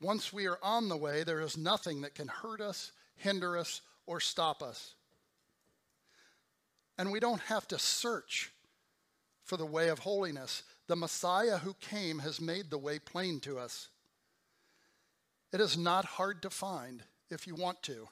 Once 0.00 0.32
we 0.32 0.46
are 0.46 0.58
on 0.62 0.88
the 0.88 0.96
way, 0.96 1.24
there 1.24 1.42
is 1.42 1.58
nothing 1.58 2.00
that 2.00 2.14
can 2.14 2.28
hurt 2.28 2.62
us, 2.62 2.92
hinder 3.16 3.58
us, 3.58 3.82
or 4.06 4.18
stop 4.18 4.62
us. 4.62 4.94
And 6.96 7.12
we 7.12 7.20
don't 7.20 7.42
have 7.42 7.68
to 7.68 7.78
search 7.78 8.50
for 9.44 9.58
the 9.58 9.66
way 9.66 9.88
of 9.88 9.98
holiness. 9.98 10.62
The 10.86 10.96
Messiah 10.96 11.58
who 11.58 11.74
came 11.74 12.20
has 12.20 12.40
made 12.40 12.70
the 12.70 12.78
way 12.78 12.98
plain 12.98 13.40
to 13.40 13.58
us. 13.58 13.88
It 15.52 15.60
is 15.60 15.76
not 15.76 16.06
hard 16.06 16.40
to 16.40 16.48
find 16.48 17.02
if 17.28 17.46
you 17.46 17.54
want 17.54 17.82
to. 17.82 18.08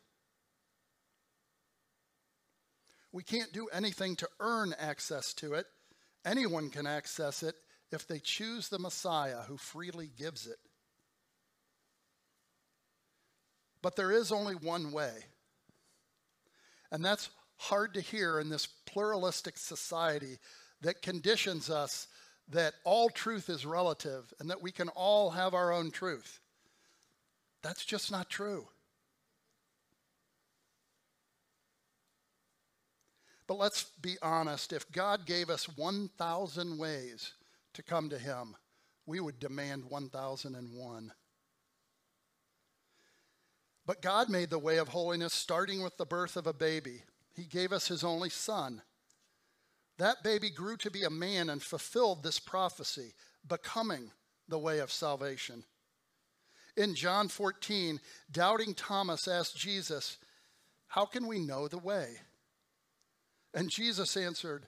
We 3.12 3.22
can't 3.22 3.52
do 3.52 3.68
anything 3.72 4.16
to 4.16 4.28
earn 4.38 4.74
access 4.78 5.34
to 5.34 5.54
it. 5.54 5.66
Anyone 6.24 6.70
can 6.70 6.86
access 6.86 7.42
it 7.42 7.54
if 7.90 8.06
they 8.06 8.18
choose 8.18 8.68
the 8.68 8.78
Messiah 8.78 9.42
who 9.48 9.56
freely 9.56 10.10
gives 10.16 10.46
it. 10.46 10.58
But 13.82 13.96
there 13.96 14.12
is 14.12 14.30
only 14.30 14.54
one 14.54 14.92
way. 14.92 15.12
And 16.92 17.04
that's 17.04 17.30
hard 17.56 17.94
to 17.94 18.00
hear 18.00 18.38
in 18.38 18.48
this 18.48 18.66
pluralistic 18.66 19.56
society 19.56 20.38
that 20.82 21.02
conditions 21.02 21.70
us 21.70 22.08
that 22.48 22.74
all 22.84 23.10
truth 23.10 23.48
is 23.48 23.64
relative 23.64 24.32
and 24.40 24.50
that 24.50 24.62
we 24.62 24.72
can 24.72 24.88
all 24.90 25.30
have 25.30 25.54
our 25.54 25.72
own 25.72 25.90
truth. 25.90 26.40
That's 27.62 27.84
just 27.84 28.10
not 28.10 28.28
true. 28.28 28.66
But 33.50 33.58
let's 33.58 33.82
be 34.00 34.16
honest 34.22 34.72
if 34.72 34.92
God 34.92 35.26
gave 35.26 35.50
us 35.50 35.64
1,000 35.76 36.78
ways 36.78 37.32
to 37.74 37.82
come 37.82 38.08
to 38.10 38.16
Him, 38.16 38.54
we 39.06 39.18
would 39.18 39.40
demand 39.40 39.86
1,001. 39.90 41.12
But 43.84 44.02
God 44.02 44.28
made 44.28 44.50
the 44.50 44.58
way 44.60 44.76
of 44.76 44.86
holiness 44.86 45.34
starting 45.34 45.82
with 45.82 45.96
the 45.96 46.06
birth 46.06 46.36
of 46.36 46.46
a 46.46 46.52
baby. 46.52 47.02
He 47.34 47.42
gave 47.42 47.72
us 47.72 47.88
His 47.88 48.04
only 48.04 48.30
Son. 48.30 48.82
That 49.98 50.22
baby 50.22 50.50
grew 50.50 50.76
to 50.76 50.90
be 50.92 51.02
a 51.02 51.10
man 51.10 51.50
and 51.50 51.60
fulfilled 51.60 52.22
this 52.22 52.38
prophecy, 52.38 53.14
becoming 53.48 54.12
the 54.46 54.60
way 54.60 54.78
of 54.78 54.92
salvation. 54.92 55.64
In 56.76 56.94
John 56.94 57.26
14, 57.26 57.98
doubting 58.30 58.74
Thomas 58.74 59.26
asked 59.26 59.56
Jesus, 59.56 60.18
How 60.86 61.04
can 61.04 61.26
we 61.26 61.40
know 61.40 61.66
the 61.66 61.78
way? 61.78 62.18
And 63.52 63.68
Jesus 63.68 64.16
answered, 64.16 64.66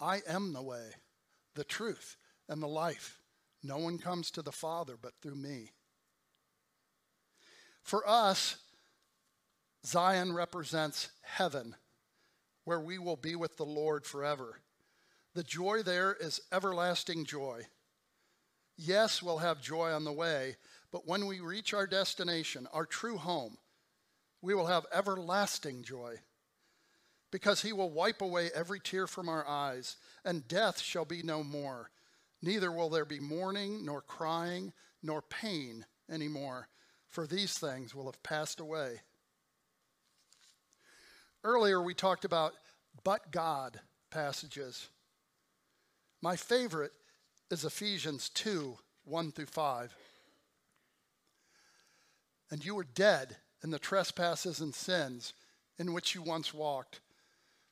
I 0.00 0.20
am 0.26 0.52
the 0.52 0.62
way, 0.62 0.90
the 1.54 1.64
truth, 1.64 2.16
and 2.48 2.62
the 2.62 2.68
life. 2.68 3.20
No 3.62 3.78
one 3.78 3.98
comes 3.98 4.30
to 4.32 4.42
the 4.42 4.52
Father 4.52 4.94
but 5.00 5.12
through 5.20 5.34
me. 5.34 5.72
For 7.82 8.08
us, 8.08 8.56
Zion 9.84 10.32
represents 10.32 11.08
heaven, 11.22 11.74
where 12.64 12.80
we 12.80 12.98
will 12.98 13.16
be 13.16 13.34
with 13.34 13.56
the 13.56 13.64
Lord 13.64 14.06
forever. 14.06 14.60
The 15.34 15.42
joy 15.42 15.82
there 15.82 16.16
is 16.18 16.40
everlasting 16.52 17.24
joy. 17.24 17.66
Yes, 18.76 19.22
we'll 19.22 19.38
have 19.38 19.60
joy 19.60 19.90
on 19.90 20.04
the 20.04 20.12
way, 20.12 20.56
but 20.90 21.06
when 21.06 21.26
we 21.26 21.40
reach 21.40 21.74
our 21.74 21.86
destination, 21.86 22.66
our 22.72 22.86
true 22.86 23.18
home, 23.18 23.58
we 24.42 24.54
will 24.54 24.66
have 24.66 24.86
everlasting 24.92 25.82
joy 25.82 26.20
because 27.30 27.62
he 27.62 27.72
will 27.72 27.90
wipe 27.90 28.20
away 28.20 28.50
every 28.54 28.80
tear 28.80 29.06
from 29.06 29.28
our 29.28 29.46
eyes, 29.46 29.96
and 30.24 30.48
death 30.48 30.80
shall 30.80 31.04
be 31.04 31.22
no 31.22 31.42
more. 31.42 31.90
Neither 32.42 32.72
will 32.72 32.88
there 32.88 33.04
be 33.04 33.20
mourning, 33.20 33.84
nor 33.84 34.00
crying, 34.00 34.72
nor 35.02 35.22
pain 35.22 35.86
anymore, 36.10 36.68
for 37.08 37.26
these 37.26 37.58
things 37.58 37.94
will 37.94 38.06
have 38.06 38.22
passed 38.22 38.60
away. 38.60 39.00
Earlier, 41.42 41.80
we 41.80 41.94
talked 41.94 42.24
about 42.24 42.54
but 43.04 43.30
God 43.30 43.80
passages. 44.10 44.88
My 46.20 46.36
favorite 46.36 46.92
is 47.50 47.64
Ephesians 47.64 48.28
2 48.30 48.76
1 49.04 49.32
through 49.32 49.46
5. 49.46 49.94
And 52.50 52.64
you 52.64 52.74
were 52.74 52.84
dead 52.84 53.36
in 53.62 53.70
the 53.70 53.78
trespasses 53.78 54.60
and 54.60 54.74
sins 54.74 55.32
in 55.78 55.92
which 55.92 56.14
you 56.14 56.22
once 56.22 56.52
walked, 56.52 57.00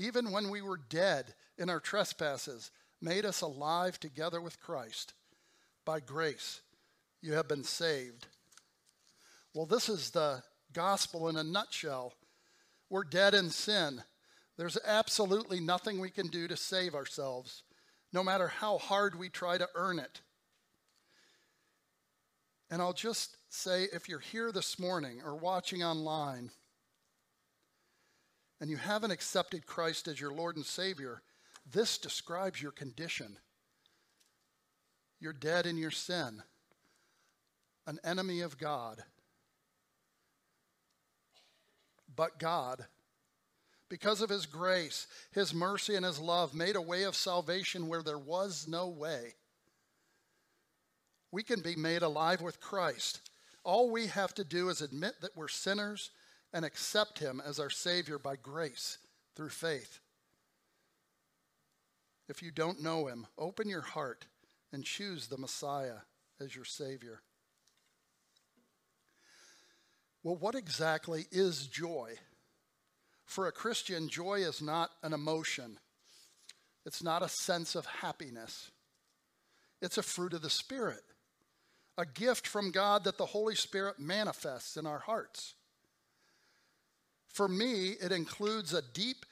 even 0.00 0.32
when 0.32 0.48
we 0.48 0.62
were 0.62 0.80
dead 0.88 1.34
in 1.58 1.68
our 1.68 1.78
trespasses, 1.78 2.70
made 3.02 3.26
us 3.26 3.42
alive 3.42 4.00
together 4.00 4.40
with 4.40 4.60
Christ. 4.60 5.12
By 5.84 6.00
grace, 6.00 6.62
you 7.20 7.34
have 7.34 7.48
been 7.48 7.64
saved. 7.64 8.26
Well, 9.54 9.66
this 9.66 9.90
is 9.90 10.10
the 10.10 10.42
gospel 10.72 11.28
in 11.28 11.36
a 11.36 11.44
nutshell. 11.44 12.14
We're 12.88 13.04
dead 13.04 13.34
in 13.34 13.50
sin. 13.50 14.02
There's 14.56 14.78
absolutely 14.86 15.60
nothing 15.60 16.00
we 16.00 16.10
can 16.10 16.28
do 16.28 16.48
to 16.48 16.56
save 16.56 16.94
ourselves, 16.94 17.62
no 18.12 18.24
matter 18.24 18.48
how 18.48 18.78
hard 18.78 19.18
we 19.18 19.28
try 19.28 19.58
to 19.58 19.68
earn 19.74 19.98
it. 19.98 20.22
And 22.70 22.80
I'll 22.80 22.92
just 22.94 23.36
say 23.50 23.86
if 23.92 24.08
you're 24.08 24.18
here 24.18 24.50
this 24.50 24.78
morning 24.78 25.20
or 25.24 25.36
watching 25.36 25.82
online 25.82 26.50
and 28.60 28.68
you 28.68 28.76
haven't 28.76 29.10
accepted 29.10 29.66
Christ 29.66 30.06
as 30.06 30.20
your 30.20 30.32
Lord 30.32 30.56
and 30.56 30.64
Savior, 30.64 31.22
this 31.70 31.98
describes 31.98 32.60
your 32.60 32.72
condition. 32.72 33.38
You're 35.18 35.32
dead 35.32 35.66
in 35.66 35.76
your 35.76 35.90
sin, 35.90 36.42
an 37.86 37.98
enemy 38.04 38.40
of 38.40 38.58
God. 38.58 39.02
But 42.14 42.38
God, 42.38 42.84
because 43.88 44.20
of 44.20 44.30
his 44.30 44.46
grace, 44.46 45.06
his 45.32 45.54
mercy, 45.54 45.94
and 45.94 46.04
his 46.04 46.18
love, 46.18 46.54
made 46.54 46.76
a 46.76 46.82
way 46.82 47.04
of 47.04 47.14
salvation 47.14 47.88
where 47.88 48.02
there 48.02 48.18
was 48.18 48.66
no 48.68 48.88
way. 48.88 49.34
We 51.32 51.42
can 51.42 51.60
be 51.60 51.76
made 51.76 52.02
alive 52.02 52.42
with 52.42 52.60
Christ. 52.60 53.30
All 53.62 53.90
we 53.90 54.06
have 54.08 54.34
to 54.34 54.44
do 54.44 54.68
is 54.68 54.80
admit 54.82 55.14
that 55.20 55.36
we're 55.36 55.48
sinners 55.48 56.10
and 56.52 56.64
accept 56.64 57.18
him 57.18 57.40
as 57.44 57.58
our 57.58 57.70
Savior 57.70 58.18
by 58.18 58.36
grace 58.36 58.98
through 59.36 59.50
faith. 59.50 60.00
If 62.28 62.42
you 62.42 62.50
don't 62.50 62.82
know 62.82 63.06
him, 63.06 63.26
open 63.38 63.68
your 63.68 63.80
heart 63.82 64.26
and 64.72 64.84
choose 64.84 65.26
the 65.26 65.38
Messiah 65.38 65.98
as 66.40 66.54
your 66.54 66.64
Savior. 66.64 67.22
Well, 70.22 70.36
what 70.36 70.54
exactly 70.54 71.26
is 71.30 71.66
joy? 71.66 72.14
For 73.24 73.46
a 73.46 73.52
Christian, 73.52 74.08
joy 74.08 74.40
is 74.40 74.60
not 74.60 74.90
an 75.02 75.12
emotion, 75.12 75.78
it's 76.84 77.02
not 77.02 77.22
a 77.22 77.28
sense 77.28 77.74
of 77.74 77.86
happiness. 77.86 78.70
It's 79.82 79.96
a 79.96 80.02
fruit 80.02 80.34
of 80.34 80.42
the 80.42 80.50
Spirit, 80.50 81.02
a 81.96 82.04
gift 82.04 82.46
from 82.46 82.70
God 82.70 83.04
that 83.04 83.16
the 83.16 83.24
Holy 83.24 83.54
Spirit 83.54 83.98
manifests 83.98 84.76
in 84.76 84.86
our 84.86 84.98
hearts. 84.98 85.54
For 87.32 87.48
me, 87.48 87.90
it 88.00 88.12
includes 88.12 88.74
a 88.74 88.82
deep, 88.82 89.24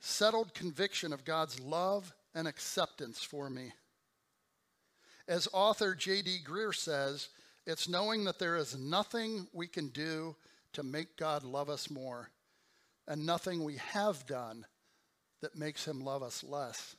settled 0.00 0.54
conviction 0.54 1.12
of 1.12 1.24
God's 1.24 1.60
love 1.60 2.12
and 2.34 2.48
acceptance 2.48 3.22
for 3.22 3.48
me. 3.50 3.72
As 5.28 5.48
author 5.52 5.94
J.D. 5.94 6.38
Greear 6.46 6.74
says, 6.74 7.28
it's 7.66 7.88
knowing 7.88 8.24
that 8.24 8.38
there 8.38 8.56
is 8.56 8.76
nothing 8.76 9.46
we 9.52 9.66
can 9.66 9.88
do 9.88 10.36
to 10.74 10.82
make 10.82 11.16
God 11.16 11.44
love 11.44 11.70
us 11.70 11.90
more, 11.90 12.30
and 13.06 13.24
nothing 13.24 13.62
we 13.62 13.76
have 13.76 14.26
done 14.26 14.66
that 15.40 15.56
makes 15.56 15.86
him 15.86 16.00
love 16.00 16.22
us 16.22 16.42
less. 16.42 16.96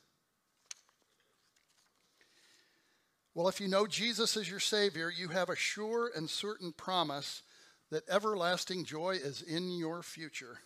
Well, 3.34 3.48
if 3.48 3.60
you 3.60 3.68
know 3.68 3.86
Jesus 3.86 4.36
as 4.36 4.50
your 4.50 4.60
Savior, 4.60 5.12
you 5.14 5.28
have 5.28 5.50
a 5.50 5.56
sure 5.56 6.10
and 6.16 6.30
certain 6.30 6.72
promise 6.72 7.42
that 7.90 8.08
everlasting 8.08 8.84
joy 8.84 9.18
is 9.22 9.42
in 9.42 9.70
your 9.70 10.02
future. 10.02 10.58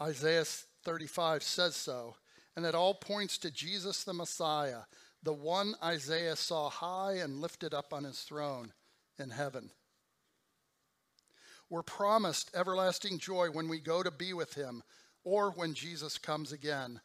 Isaiah 0.00 0.44
35 0.84 1.42
says 1.42 1.76
so, 1.76 2.16
and 2.56 2.64
it 2.64 2.74
all 2.74 2.94
points 2.94 3.38
to 3.38 3.50
Jesus 3.50 4.04
the 4.04 4.14
Messiah 4.14 4.82
the 5.22 5.32
one 5.32 5.74
Isaiah 5.82 6.36
saw 6.36 6.70
high 6.70 7.14
and 7.14 7.40
lifted 7.40 7.74
up 7.74 7.92
on 7.92 8.04
his 8.04 8.20
throne 8.20 8.72
in 9.18 9.30
heaven. 9.30 9.70
We're 11.68 11.82
promised 11.82 12.50
everlasting 12.54 13.18
joy 13.18 13.48
when 13.50 13.68
we 13.68 13.80
go 13.80 14.02
to 14.02 14.10
be 14.10 14.32
with 14.32 14.54
him 14.54 14.82
or 15.24 15.50
when 15.50 15.74
Jesus 15.74 16.18
comes 16.18 16.52
again. 16.52 17.00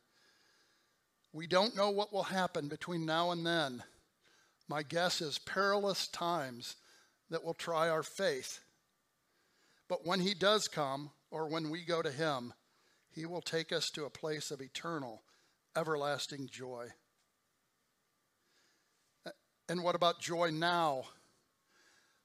We 1.34 1.48
don't 1.48 1.76
know 1.76 1.90
what 1.90 2.14
will 2.14 2.24
happen 2.24 2.68
between 2.68 3.06
now 3.06 3.32
and 3.32 3.46
then. 3.46 3.84
My 4.70 4.84
guess 4.84 5.20
is 5.20 5.40
perilous 5.40 6.08
times 6.08 6.76
that 7.30 7.44
will 7.44 7.54
try 7.54 7.90
our 7.90 8.04
faith. 8.04 8.60
But 9.88 10.06
when 10.06 10.20
he 10.20 10.34
does 10.34 10.68
come, 10.68 11.12
or 11.32 11.48
when 11.48 11.70
we 11.70 11.84
go 11.84 12.02
to 12.02 12.12
him, 12.12 12.54
he 13.12 13.26
will 13.26 13.42
take 13.42 13.72
us 13.72 13.90
to 13.92 14.06
a 14.06 14.10
place 14.10 14.52
of 14.52 14.62
eternal, 14.62 15.24
everlasting 15.76 16.48
joy. 16.52 16.88
And 19.70 19.84
what 19.84 19.96
about 19.96 20.20
joy 20.20 20.52
now? 20.52 21.06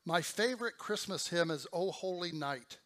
My 0.04 0.22
favorite 0.22 0.78
Christmas 0.78 1.28
hymn 1.28 1.50
is 1.50 1.66
O 1.72 1.90
Holy 1.90 2.32
Night. 2.32 2.78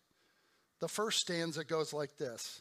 The 0.80 0.88
first 0.88 1.20
stanza 1.20 1.64
goes 1.64 1.92
like 1.92 2.16
this 2.16 2.60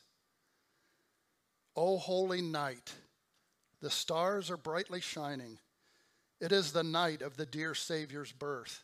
O 1.75 1.97
holy 1.97 2.41
night, 2.41 2.93
the 3.81 3.89
stars 3.89 4.51
are 4.51 4.57
brightly 4.57 5.01
shining. 5.01 5.57
It 6.39 6.51
is 6.51 6.71
the 6.71 6.83
night 6.83 7.21
of 7.21 7.37
the 7.37 7.45
dear 7.45 7.73
Savior's 7.73 8.31
birth. 8.31 8.83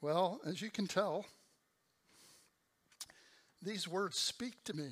Well, 0.00 0.40
as 0.46 0.62
you 0.62 0.70
can 0.70 0.86
tell, 0.86 1.26
these 3.60 3.88
words 3.88 4.18
speak 4.18 4.62
to 4.64 4.74
me. 4.74 4.90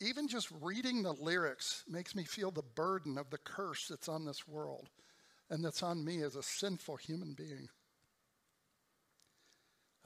Even 0.00 0.28
just 0.28 0.48
reading 0.60 1.02
the 1.02 1.12
lyrics 1.12 1.82
makes 1.88 2.14
me 2.14 2.22
feel 2.22 2.52
the 2.52 2.62
burden 2.62 3.18
of 3.18 3.30
the 3.30 3.38
curse 3.38 3.88
that's 3.88 4.08
on 4.08 4.24
this 4.24 4.46
world 4.46 4.88
and 5.50 5.64
that's 5.64 5.82
on 5.82 6.04
me 6.04 6.22
as 6.22 6.36
a 6.36 6.42
sinful 6.42 6.96
human 6.96 7.32
being. 7.32 7.68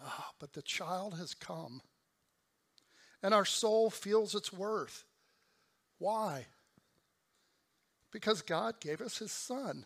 Ah, 0.02 0.30
but 0.38 0.52
the 0.52 0.62
child 0.62 1.18
has 1.18 1.34
come, 1.34 1.80
and 3.22 3.34
our 3.34 3.44
soul 3.44 3.90
feels 3.90 4.34
its 4.34 4.52
worth. 4.52 5.04
Why? 5.98 6.46
Because 8.10 8.42
God 8.42 8.80
gave 8.80 9.00
us 9.00 9.18
His 9.18 9.32
Son, 9.32 9.84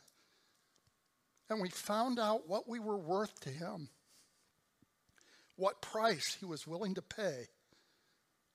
and 1.48 1.60
we 1.60 1.68
found 1.68 2.18
out 2.18 2.48
what 2.48 2.68
we 2.68 2.78
were 2.78 2.96
worth 2.96 3.40
to 3.40 3.50
Him, 3.50 3.88
what 5.56 5.80
price 5.80 6.36
He 6.38 6.46
was 6.46 6.66
willing 6.66 6.94
to 6.94 7.02
pay 7.02 7.46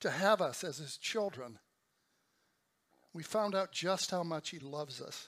to 0.02 0.10
have 0.10 0.42
us 0.42 0.64
as 0.64 0.78
His 0.78 0.98
children. 0.98 1.60
We 3.14 3.24
found 3.24 3.56
out 3.56 3.72
just 3.72 4.12
how 4.12 4.24
much 4.24 4.50
He 4.50 4.60
loves 4.60 5.02
us. 5.02 5.28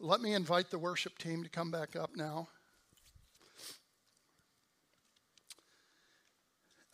Let 0.00 0.20
me 0.20 0.32
invite 0.32 0.70
the 0.70 0.78
worship 0.78 1.18
team 1.18 1.42
to 1.42 1.48
come 1.48 1.70
back 1.70 1.96
up 1.96 2.10
now. 2.14 2.48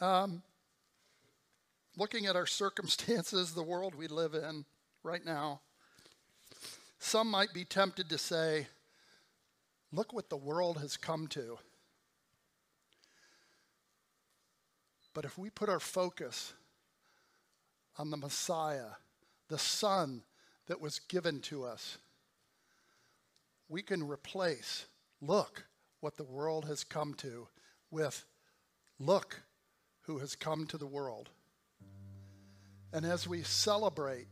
Um, 0.01 0.43
looking 1.97 2.27
at 2.27 2.37
our 2.37 2.47
circumstances, 2.47 3.53
the 3.53 3.63
world 3.63 3.95
we 3.95 4.09
live 4.09 4.35
in 4.35 4.65
right 5.03 5.25
now, 5.25 5.61
some 7.05 7.31
might 7.31 7.53
be 7.53 7.65
tempted 7.65 8.09
to 8.09 8.19
say, 8.19 8.67
Look 9.93 10.13
what 10.13 10.31
the 10.31 10.37
world 10.37 10.79
has 10.79 10.97
come 10.97 11.29
to. 11.29 11.59
But 15.13 15.25
if 15.25 15.39
we 15.39 15.51
put 15.51 15.69
our 15.69 15.79
focus 15.79 16.55
on 17.97 18.11
the 18.11 18.17
Messiah, 18.17 18.97
the 19.49 19.59
Son 19.59 20.23
that 20.67 20.81
was 20.81 20.99
given 20.99 21.41
to 21.43 21.65
us, 21.65 21.99
we 23.69 23.83
can 23.83 24.09
replace, 24.09 24.87
look 25.21 25.67
what 26.01 26.17
the 26.17 26.25
world 26.25 26.65
has 26.65 26.83
come 26.83 27.15
to, 27.15 27.47
with, 27.91 28.25
look 28.99 29.43
who 30.03 30.19
has 30.19 30.35
come 30.35 30.67
to 30.67 30.79
the 30.79 30.87
world. 30.87 31.29
And 32.93 33.05
as 33.07 33.29
we 33.29 33.43
celebrate 33.43 34.27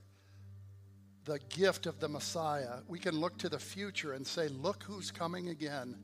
the 1.25 1.39
gift 1.49 1.87
of 1.87 2.01
the 2.01 2.09
Messiah, 2.09 2.79
we 2.89 2.99
can 2.99 3.19
look 3.19 3.39
to 3.39 3.49
the 3.49 3.59
future 3.59 4.13
and 4.13 4.27
say, 4.27 4.49
Look 4.49 4.83
who's 4.83 5.11
coming 5.11 5.49
again, 5.49 5.97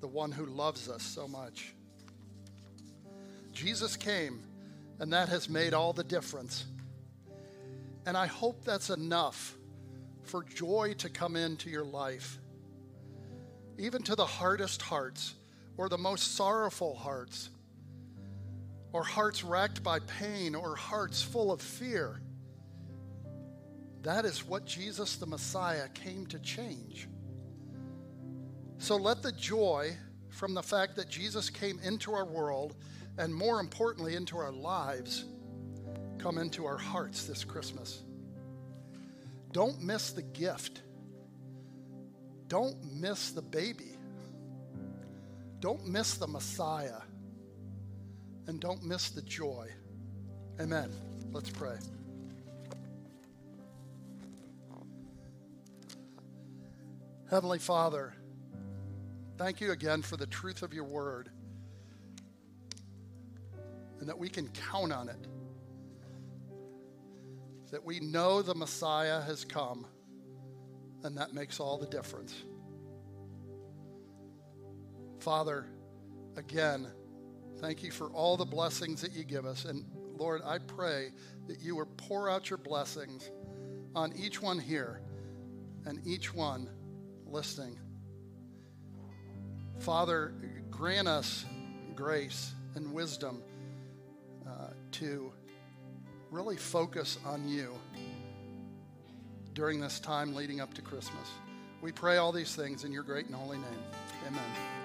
the 0.00 0.06
one 0.06 0.30
who 0.30 0.46
loves 0.46 0.88
us 0.88 1.02
so 1.02 1.26
much. 1.26 1.74
Jesus 3.52 3.96
came, 3.96 4.40
and 5.00 5.12
that 5.12 5.28
has 5.28 5.48
made 5.48 5.74
all 5.74 5.92
the 5.92 6.04
difference. 6.04 6.64
And 8.06 8.16
I 8.16 8.26
hope 8.26 8.64
that's 8.64 8.90
enough 8.90 9.56
for 10.22 10.44
joy 10.44 10.94
to 10.98 11.08
come 11.08 11.34
into 11.34 11.68
your 11.68 11.84
life, 11.84 12.38
even 13.78 14.02
to 14.04 14.14
the 14.14 14.26
hardest 14.26 14.80
hearts 14.80 15.34
or 15.76 15.88
the 15.88 15.98
most 15.98 16.36
sorrowful 16.36 16.94
hearts, 16.94 17.50
or 18.92 19.02
hearts 19.02 19.42
racked 19.42 19.82
by 19.82 19.98
pain, 20.00 20.54
or 20.54 20.76
hearts 20.76 21.22
full 21.22 21.50
of 21.50 21.60
fear 21.60 22.20
that 24.02 24.24
is 24.24 24.46
what 24.46 24.64
Jesus 24.64 25.16
the 25.16 25.26
Messiah 25.26 25.88
came 25.88 26.26
to 26.28 26.38
change. 26.38 27.08
So 28.78 28.96
let 28.96 29.22
the 29.22 29.32
joy 29.32 29.94
from 30.30 30.54
the 30.54 30.62
fact 30.62 30.96
that 30.96 31.08
Jesus 31.08 31.50
came 31.50 31.78
into 31.80 32.12
our 32.12 32.24
world, 32.24 32.76
and 33.18 33.34
more 33.34 33.60
importantly, 33.60 34.14
into 34.14 34.38
our 34.38 34.52
lives, 34.52 35.26
come 36.18 36.38
into 36.38 36.64
our 36.64 36.78
hearts 36.78 37.24
this 37.24 37.44
Christmas. 37.44 38.02
Don't 39.52 39.82
miss 39.82 40.12
the 40.12 40.22
gift. 40.22 40.82
Don't 42.48 42.76
miss 42.94 43.32
the 43.32 43.42
baby. 43.42 43.96
Don't 45.60 45.86
miss 45.86 46.14
the 46.14 46.26
Messiah. 46.26 47.02
And 48.46 48.60
don't 48.60 48.82
miss 48.82 49.10
the 49.10 49.22
joy. 49.22 49.68
Amen. 50.58 50.90
Let's 51.32 51.50
pray. 51.50 51.76
Heavenly 57.30 57.60
Father, 57.60 58.12
thank 59.38 59.60
you 59.60 59.70
again 59.70 60.02
for 60.02 60.16
the 60.16 60.26
truth 60.26 60.62
of 60.62 60.74
your 60.74 60.82
word 60.82 61.30
and 64.00 64.08
that 64.08 64.18
we 64.18 64.28
can 64.28 64.48
count 64.48 64.92
on 64.92 65.08
it. 65.08 65.28
That 67.70 67.84
we 67.84 68.00
know 68.00 68.42
the 68.42 68.56
Messiah 68.56 69.20
has 69.20 69.44
come, 69.44 69.86
and 71.04 71.16
that 71.18 71.32
makes 71.32 71.60
all 71.60 71.78
the 71.78 71.86
difference. 71.86 72.34
Father, 75.20 75.66
again, 76.36 76.88
thank 77.60 77.84
you 77.84 77.92
for 77.92 78.08
all 78.10 78.36
the 78.36 78.44
blessings 78.44 79.00
that 79.02 79.12
you 79.12 79.22
give 79.22 79.46
us. 79.46 79.66
And 79.66 79.84
Lord, 80.16 80.42
I 80.44 80.58
pray 80.58 81.12
that 81.46 81.60
you 81.60 81.76
will 81.76 81.86
pour 81.96 82.28
out 82.28 82.50
your 82.50 82.58
blessings 82.58 83.30
on 83.94 84.12
each 84.16 84.42
one 84.42 84.58
here 84.58 85.00
and 85.86 86.04
each 86.04 86.34
one 86.34 86.68
listening. 87.30 87.78
Father, 89.78 90.34
grant 90.70 91.08
us 91.08 91.44
grace 91.94 92.54
and 92.74 92.92
wisdom 92.92 93.42
uh, 94.46 94.68
to 94.92 95.32
really 96.30 96.56
focus 96.56 97.18
on 97.24 97.48
you 97.48 97.74
during 99.54 99.80
this 99.80 100.00
time 100.00 100.34
leading 100.34 100.60
up 100.60 100.72
to 100.74 100.82
Christmas. 100.82 101.28
We 101.82 101.92
pray 101.92 102.18
all 102.18 102.32
these 102.32 102.54
things 102.54 102.84
in 102.84 102.92
your 102.92 103.02
great 103.02 103.26
and 103.26 103.34
holy 103.34 103.58
name. 103.58 103.82
Amen. 104.26 104.79